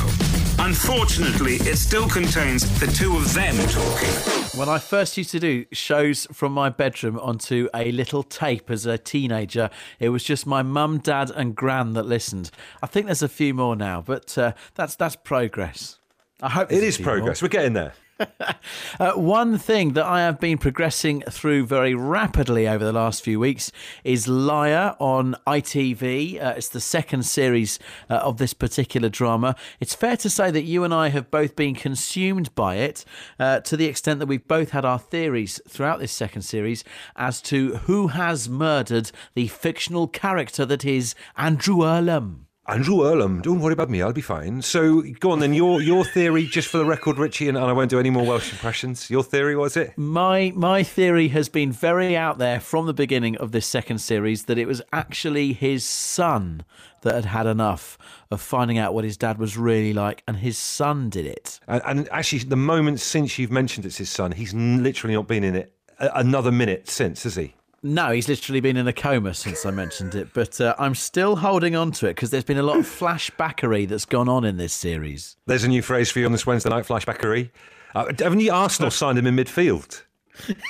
Unfortunately, 0.57 1.57
it 1.57 1.77
still 1.77 2.09
contains 2.09 2.63
the 2.79 2.87
two 2.87 3.15
of 3.15 3.31
them 3.31 3.55
talking. 3.67 4.59
When 4.59 4.67
I 4.67 4.79
first 4.79 5.17
used 5.17 5.29
to 5.31 5.39
do 5.39 5.65
shows 5.71 6.25
from 6.33 6.51
my 6.51 6.69
bedroom 6.69 7.19
onto 7.19 7.69
a 7.75 7.91
little 7.91 8.23
tape 8.23 8.71
as 8.71 8.87
a 8.87 8.97
teenager, 8.97 9.69
it 9.99 10.09
was 10.09 10.23
just 10.23 10.47
my 10.47 10.63
mum, 10.63 10.97
dad, 10.97 11.29
and 11.29 11.55
gran 11.55 11.93
that 11.93 12.07
listened. 12.07 12.49
I 12.81 12.87
think 12.87 13.05
there's 13.05 13.21
a 13.21 13.29
few 13.29 13.53
more 13.53 13.75
now, 13.75 14.01
but 14.01 14.35
uh, 14.35 14.53
that's 14.73 14.95
that's 14.95 15.15
progress. 15.15 15.99
I 16.41 16.49
hope 16.49 16.71
it 16.71 16.75
is 16.75 16.81
there's 16.81 16.83
a 16.83 16.87
is 16.87 16.95
few 16.97 17.05
more. 17.05 17.13
progress. 17.17 17.41
We're 17.43 17.49
getting 17.49 17.73
there. 17.73 17.93
Uh, 18.99 19.11
one 19.13 19.57
thing 19.57 19.93
that 19.93 20.05
I 20.05 20.21
have 20.21 20.39
been 20.39 20.57
progressing 20.57 21.21
through 21.29 21.67
very 21.67 21.93
rapidly 21.93 22.67
over 22.67 22.83
the 22.83 22.91
last 22.91 23.23
few 23.23 23.39
weeks 23.39 23.71
is 24.03 24.27
Liar 24.27 24.95
on 24.99 25.35
ITV. 25.45 26.43
Uh, 26.43 26.53
it's 26.57 26.69
the 26.69 26.79
second 26.79 27.23
series 27.23 27.77
uh, 28.09 28.15
of 28.15 28.37
this 28.37 28.53
particular 28.53 29.07
drama. 29.07 29.55
It's 29.79 29.93
fair 29.93 30.17
to 30.17 30.29
say 30.29 30.49
that 30.51 30.63
you 30.63 30.83
and 30.83 30.93
I 30.93 31.09
have 31.09 31.29
both 31.29 31.55
been 31.55 31.75
consumed 31.75 32.53
by 32.55 32.77
it 32.77 33.05
uh, 33.39 33.59
to 33.61 33.77
the 33.77 33.85
extent 33.85 34.19
that 34.19 34.27
we've 34.27 34.47
both 34.47 34.71
had 34.71 34.83
our 34.83 34.99
theories 34.99 35.61
throughout 35.67 35.99
this 35.99 36.11
second 36.11 36.41
series 36.41 36.83
as 37.15 37.41
to 37.43 37.75
who 37.75 38.07
has 38.07 38.49
murdered 38.49 39.11
the 39.35 39.47
fictional 39.47 40.07
character 40.07 40.65
that 40.65 40.83
is 40.83 41.13
Andrew 41.37 41.85
Earlham. 41.85 42.46
Andrew 42.69 43.05
Earlham, 43.05 43.37
um, 43.37 43.41
don't 43.41 43.61
worry 43.61 43.71
about 43.71 43.89
me, 43.89 44.01
I'll 44.01 44.11
be 44.11 44.19
fine. 44.19 44.61
So 44.61 45.01
go 45.21 45.31
on 45.31 45.39
then, 45.39 45.53
your 45.53 45.81
your 45.81 46.03
theory, 46.03 46.45
just 46.45 46.67
for 46.67 46.77
the 46.77 46.85
record, 46.85 47.17
Richie, 47.17 47.47
and, 47.47 47.57
and 47.57 47.65
I 47.65 47.71
won't 47.71 47.89
do 47.89 47.97
any 47.97 48.09
more 48.09 48.25
Welsh 48.25 48.51
impressions. 48.51 49.09
Your 49.09 49.23
theory 49.23 49.55
was 49.55 49.77
it? 49.77 49.97
My 49.97 50.51
my 50.53 50.83
theory 50.83 51.29
has 51.29 51.47
been 51.47 51.71
very 51.71 52.17
out 52.17 52.39
there 52.39 52.59
from 52.59 52.85
the 52.85 52.93
beginning 52.93 53.37
of 53.37 53.53
this 53.53 53.65
second 53.65 53.99
series 53.99 54.45
that 54.45 54.57
it 54.57 54.67
was 54.67 54.81
actually 54.91 55.53
his 55.53 55.85
son 55.85 56.65
that 57.03 57.15
had 57.15 57.25
had 57.25 57.47
enough 57.47 57.97
of 58.31 58.41
finding 58.41 58.77
out 58.77 58.93
what 58.93 59.05
his 59.05 59.15
dad 59.15 59.37
was 59.37 59.57
really 59.57 59.93
like, 59.93 60.21
and 60.27 60.37
his 60.37 60.57
son 60.57 61.09
did 61.09 61.25
it. 61.25 61.61
And, 61.69 61.81
and 61.85 62.09
actually, 62.11 62.39
the 62.39 62.57
moment 62.57 62.99
since 62.99 63.39
you've 63.39 63.51
mentioned 63.51 63.85
it's 63.85 63.97
his 63.97 64.09
son, 64.09 64.33
he's 64.33 64.53
literally 64.53 65.15
not 65.15 65.27
been 65.27 65.45
in 65.45 65.55
it 65.55 65.73
another 65.99 66.51
minute 66.51 66.89
since, 66.89 67.23
has 67.23 67.35
he? 67.35 67.55
No, 67.87 68.11
he's 68.11 68.27
literally 68.27 68.59
been 68.59 68.75
in 68.75 68.85
a 68.85 68.91
coma 68.91 69.33
since 69.33 69.65
I 69.65 69.71
mentioned 69.71 70.13
it, 70.13 70.33
but 70.33 70.59
uh, 70.59 70.75
I'm 70.77 70.93
still 70.93 71.37
holding 71.37 71.73
on 71.73 71.93
to 71.93 72.07
it 72.07 72.15
because 72.15 72.31
there's 72.31 72.43
been 72.43 72.57
a 72.57 72.63
lot 72.63 72.79
of 72.79 72.85
flashbackery 72.85 73.87
that's 73.87 74.03
gone 74.03 74.27
on 74.27 74.43
in 74.43 74.57
this 74.57 74.73
series. 74.73 75.37
There's 75.45 75.63
a 75.63 75.69
new 75.69 75.81
phrase 75.81 76.11
for 76.11 76.19
you 76.19 76.25
on 76.25 76.33
this 76.33 76.45
Wednesday 76.45 76.69
night, 76.69 76.85
flashbackery. 76.85 77.49
Uh, 77.95 78.11
haven't 78.19 78.41
you 78.41 78.51
Arsenal 78.51 78.91
signed 78.91 79.17
him 79.17 79.25
in 79.25 79.37
midfield? 79.37 80.03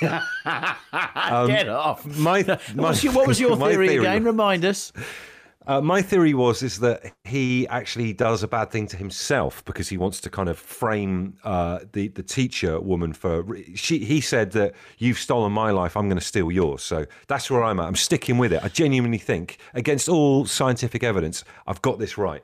Get 0.00 1.68
off. 1.68 2.06
My, 2.06 2.42
my 2.44 2.58
What 2.74 2.88
was 2.90 3.02
your, 3.02 3.12
what 3.12 3.26
was 3.26 3.40
your 3.40 3.56
my 3.56 3.70
theory, 3.72 3.96
again? 3.96 4.22
Remind 4.22 4.64
us. 4.64 4.92
Uh, 5.68 5.82
my 5.82 6.00
theory 6.00 6.32
was 6.32 6.62
is 6.62 6.80
that 6.80 7.12
he 7.24 7.68
actually 7.68 8.14
does 8.14 8.42
a 8.42 8.48
bad 8.48 8.70
thing 8.70 8.86
to 8.86 8.96
himself 8.96 9.62
because 9.66 9.86
he 9.86 9.98
wants 9.98 10.18
to 10.18 10.30
kind 10.30 10.48
of 10.48 10.58
frame 10.58 11.36
uh, 11.44 11.80
the 11.92 12.08
the 12.08 12.22
teacher 12.22 12.80
woman 12.80 13.12
for. 13.12 13.44
She 13.74 13.98
he 13.98 14.22
said 14.22 14.52
that 14.52 14.74
you've 14.96 15.18
stolen 15.18 15.52
my 15.52 15.70
life, 15.70 15.94
I'm 15.94 16.08
going 16.08 16.18
to 16.18 16.24
steal 16.24 16.50
yours. 16.50 16.82
So 16.82 17.04
that's 17.26 17.50
where 17.50 17.62
I'm 17.62 17.78
at. 17.80 17.86
I'm 17.86 17.96
sticking 17.96 18.38
with 18.38 18.50
it. 18.54 18.64
I 18.64 18.68
genuinely 18.68 19.18
think, 19.18 19.58
against 19.74 20.08
all 20.08 20.46
scientific 20.46 21.04
evidence, 21.04 21.44
I've 21.66 21.82
got 21.82 21.98
this 21.98 22.16
right. 22.16 22.42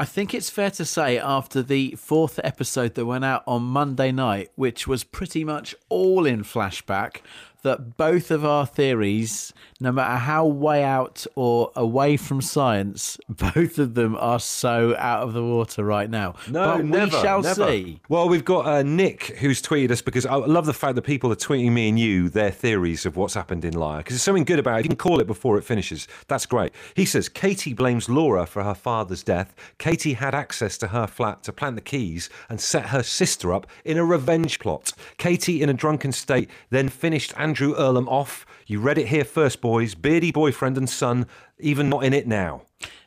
I 0.00 0.04
think 0.04 0.34
it's 0.34 0.50
fair 0.50 0.70
to 0.72 0.84
say 0.84 1.18
after 1.18 1.62
the 1.62 1.94
fourth 1.96 2.40
episode 2.42 2.94
that 2.94 3.06
went 3.06 3.24
out 3.24 3.44
on 3.46 3.62
Monday 3.62 4.10
night, 4.10 4.50
which 4.56 4.88
was 4.88 5.04
pretty 5.04 5.44
much 5.44 5.76
all 5.88 6.26
in 6.26 6.42
flashback, 6.42 7.18
that 7.62 7.96
both 7.96 8.30
of 8.30 8.44
our 8.44 8.66
theories, 8.66 9.52
no 9.80 9.92
matter 9.92 10.16
how 10.16 10.46
way 10.46 10.84
out 10.84 11.26
or 11.34 11.70
away 11.74 12.16
from 12.16 12.40
science, 12.40 13.18
both 13.28 13.78
of 13.78 13.94
them 13.94 14.16
are 14.16 14.40
so 14.40 14.94
out 14.98 15.22
of 15.22 15.32
the 15.32 15.42
water 15.42 15.84
right 15.84 16.10
now. 16.10 16.34
No, 16.48 16.76
but 16.76 16.84
never. 16.84 17.16
we 17.16 17.22
shall 17.22 17.42
never. 17.42 17.68
see. 17.68 18.00
Well, 18.08 18.28
we've 18.28 18.44
got 18.44 18.66
uh, 18.66 18.82
Nick 18.82 19.38
who's 19.38 19.62
tweeted 19.62 19.90
us 19.90 20.02
because 20.02 20.26
I 20.26 20.34
love 20.34 20.66
the 20.66 20.74
fact 20.74 20.96
that 20.96 21.02
people 21.02 21.32
are 21.32 21.36
tweeting 21.36 21.72
me 21.72 21.88
and 21.88 21.98
you 21.98 22.28
their 22.28 22.50
theories 22.50 23.06
of 23.06 23.16
what's 23.16 23.34
happened 23.34 23.64
in 23.64 23.74
Liar 23.74 23.98
because 23.98 24.14
there's 24.14 24.22
something 24.22 24.44
good 24.44 24.58
about 24.58 24.80
it. 24.80 24.84
You 24.84 24.88
can 24.90 24.96
call 24.96 25.20
it 25.20 25.26
before 25.26 25.58
it 25.58 25.62
finishes. 25.62 26.08
That's 26.28 26.46
great. 26.46 26.72
He 26.94 27.04
says 27.04 27.28
Katie 27.28 27.72
blames 27.72 28.08
Laura 28.08 28.46
for 28.46 28.62
her 28.64 28.74
father's 28.74 29.22
death. 29.22 29.54
Katie 29.78 30.14
had 30.14 30.34
access 30.34 30.76
to 30.78 30.88
her 30.88 31.06
flat 31.06 31.42
to 31.44 31.52
plant 31.52 31.76
the 31.76 31.82
keys 31.82 32.28
and 32.48 32.60
set 32.60 32.86
her 32.86 33.02
sister 33.02 33.52
up 33.52 33.66
in 33.84 33.98
a 33.98 34.04
revenge 34.04 34.58
plot. 34.58 34.92
Katie, 35.18 35.62
in 35.62 35.68
a 35.68 35.74
drunken 35.74 36.12
state, 36.12 36.50
then 36.70 36.88
finished 36.88 37.32
Andrew 37.52 37.74
Earlham 37.74 38.08
off. 38.08 38.46
You 38.66 38.80
read 38.80 38.96
it 38.96 39.08
here 39.08 39.24
first, 39.24 39.60
boys. 39.60 39.94
Beardy 39.94 40.32
boyfriend 40.32 40.78
and 40.78 40.88
son, 40.88 41.26
even 41.58 41.90
not 41.90 42.02
in 42.02 42.14
it 42.14 42.26
now. 42.26 42.62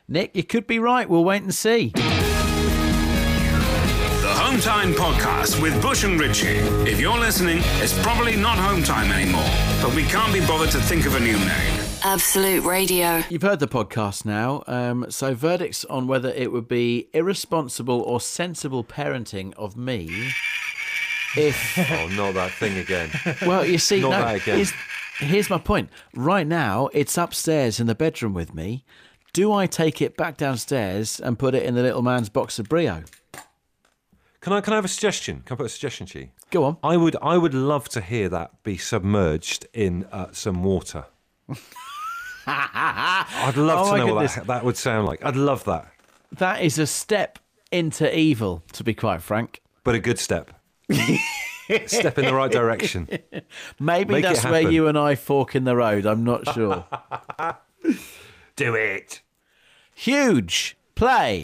Nick, 0.06 0.36
you 0.36 0.44
could 0.44 0.68
be 0.68 0.78
right. 0.78 1.10
We'll 1.10 1.24
wait 1.24 1.42
and 1.42 1.52
see. 1.52 1.88
The 1.88 2.02
Home 4.22 4.60
Time 4.60 4.92
Podcast 4.92 5.60
with 5.60 5.82
Bush 5.82 6.04
and 6.04 6.20
Richie. 6.20 6.58
If 6.88 7.00
you're 7.00 7.18
listening, 7.18 7.58
it's 7.82 8.00
probably 8.04 8.36
not 8.36 8.56
Home 8.56 8.84
Time 8.84 9.10
anymore, 9.10 9.50
but 9.82 9.92
we 9.96 10.04
can't 10.04 10.32
be 10.32 10.38
bothered 10.46 10.70
to 10.70 10.78
think 10.78 11.06
of 11.06 11.16
a 11.16 11.20
new 11.20 11.36
name. 11.36 11.80
Absolute 12.04 12.62
Radio. 12.62 13.24
You've 13.28 13.42
heard 13.42 13.58
the 13.58 13.66
podcast 13.66 14.24
now, 14.24 14.62
um, 14.68 15.06
so 15.08 15.34
verdicts 15.34 15.84
on 15.86 16.06
whether 16.06 16.28
it 16.28 16.52
would 16.52 16.68
be 16.68 17.08
irresponsible 17.12 18.00
or 18.00 18.20
sensible 18.20 18.84
parenting 18.84 19.54
of 19.54 19.76
me 19.76 20.30
if 21.36 21.78
Oh, 21.90 22.08
not 22.16 22.34
that 22.34 22.50
thing 22.52 22.78
again. 22.78 23.10
Well, 23.46 23.64
you 23.64 23.78
see, 23.78 24.00
Not 24.00 24.10
no, 24.10 24.18
that 24.20 24.36
again. 24.36 24.56
here's, 24.56 24.72
here's 25.18 25.50
my 25.50 25.58
point. 25.58 25.90
Right 26.14 26.46
now, 26.46 26.88
it's 26.92 27.16
upstairs 27.18 27.80
in 27.80 27.86
the 27.86 27.94
bedroom 27.94 28.34
with 28.34 28.54
me. 28.54 28.84
Do 29.32 29.52
I 29.52 29.66
take 29.66 30.00
it 30.00 30.16
back 30.16 30.36
downstairs 30.36 31.20
and 31.20 31.38
put 31.38 31.54
it 31.54 31.62
in 31.64 31.74
the 31.74 31.82
little 31.82 32.02
man's 32.02 32.28
box 32.30 32.58
of 32.58 32.68
brio? 32.68 33.04
Can 34.40 34.52
I 34.52 34.60
can 34.60 34.72
I 34.72 34.76
have 34.76 34.84
a 34.84 34.88
suggestion? 34.88 35.42
Can 35.44 35.54
I 35.54 35.56
put 35.58 35.66
a 35.66 35.68
suggestion 35.70 36.06
to 36.08 36.20
you? 36.20 36.28
Go 36.50 36.64
on. 36.64 36.76
I 36.82 36.96
would 36.96 37.16
I 37.20 37.36
would 37.36 37.52
love 37.52 37.88
to 37.90 38.00
hear 38.00 38.28
that 38.28 38.62
be 38.62 38.76
submerged 38.78 39.66
in 39.74 40.04
uh, 40.12 40.28
some 40.32 40.62
water. 40.62 41.06
I'd 42.46 43.56
love 43.56 43.88
Oh 43.88 43.96
to 43.96 44.06
know 44.06 44.14
what 44.14 44.30
that, 44.34 44.46
that 44.46 44.64
would 44.64 44.76
sound 44.76 45.06
like. 45.06 45.24
I'd 45.24 45.36
love 45.36 45.64
that, 45.64 45.88
That 46.32 46.62
is 46.62 46.78
a 46.78 46.86
step 46.86 47.38
into 47.72 48.16
evil, 48.16 48.62
to 48.72 48.84
be 48.84 48.94
quite 48.94 49.20
frank. 49.22 49.62
but 49.84 49.94
a 49.94 49.98
good 49.98 50.18
step. 50.18 50.52
step 51.86 52.18
in 52.18 52.24
the 52.24 52.34
right 52.34 52.50
direction. 52.50 53.08
Maybe 53.80 54.14
Make 54.14 54.24
that's 54.24 54.44
where 54.44 54.60
you 54.60 54.86
and 54.88 54.98
I 54.98 55.14
fork 55.14 55.54
in 55.54 55.64
the 55.64 55.76
road. 55.76 56.06
I'm 56.06 56.24
not 56.24 56.52
sure. 56.54 56.84
Do 58.56 58.74
it. 58.74 59.22
Huge 59.94 60.76
play. 60.94 61.42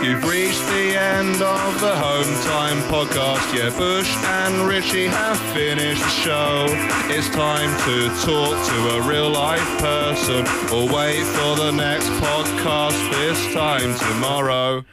You've 0.00 0.24
reached 0.28 0.64
the 0.68 0.96
end 0.96 1.42
of 1.42 1.80
the 1.80 1.94
Home 1.96 2.34
Time 2.44 2.78
podcast. 2.88 3.52
Yeah, 3.52 3.76
Bush 3.76 4.08
and 4.24 4.68
Richie 4.68 5.06
have 5.08 5.38
finished 5.52 6.00
the 6.00 6.08
show. 6.08 6.66
It's 7.10 7.28
time 7.30 7.68
to 7.84 8.08
talk 8.24 8.64
to 8.68 8.96
a 8.96 9.08
real 9.08 9.28
life 9.28 9.66
person 9.80 10.46
or 10.72 10.86
wait 10.94 11.24
for 11.24 11.56
the 11.56 11.72
next 11.72 12.06
podcast 12.10 13.10
this 13.10 13.52
time 13.52 13.92
tomorrow. 13.98 14.84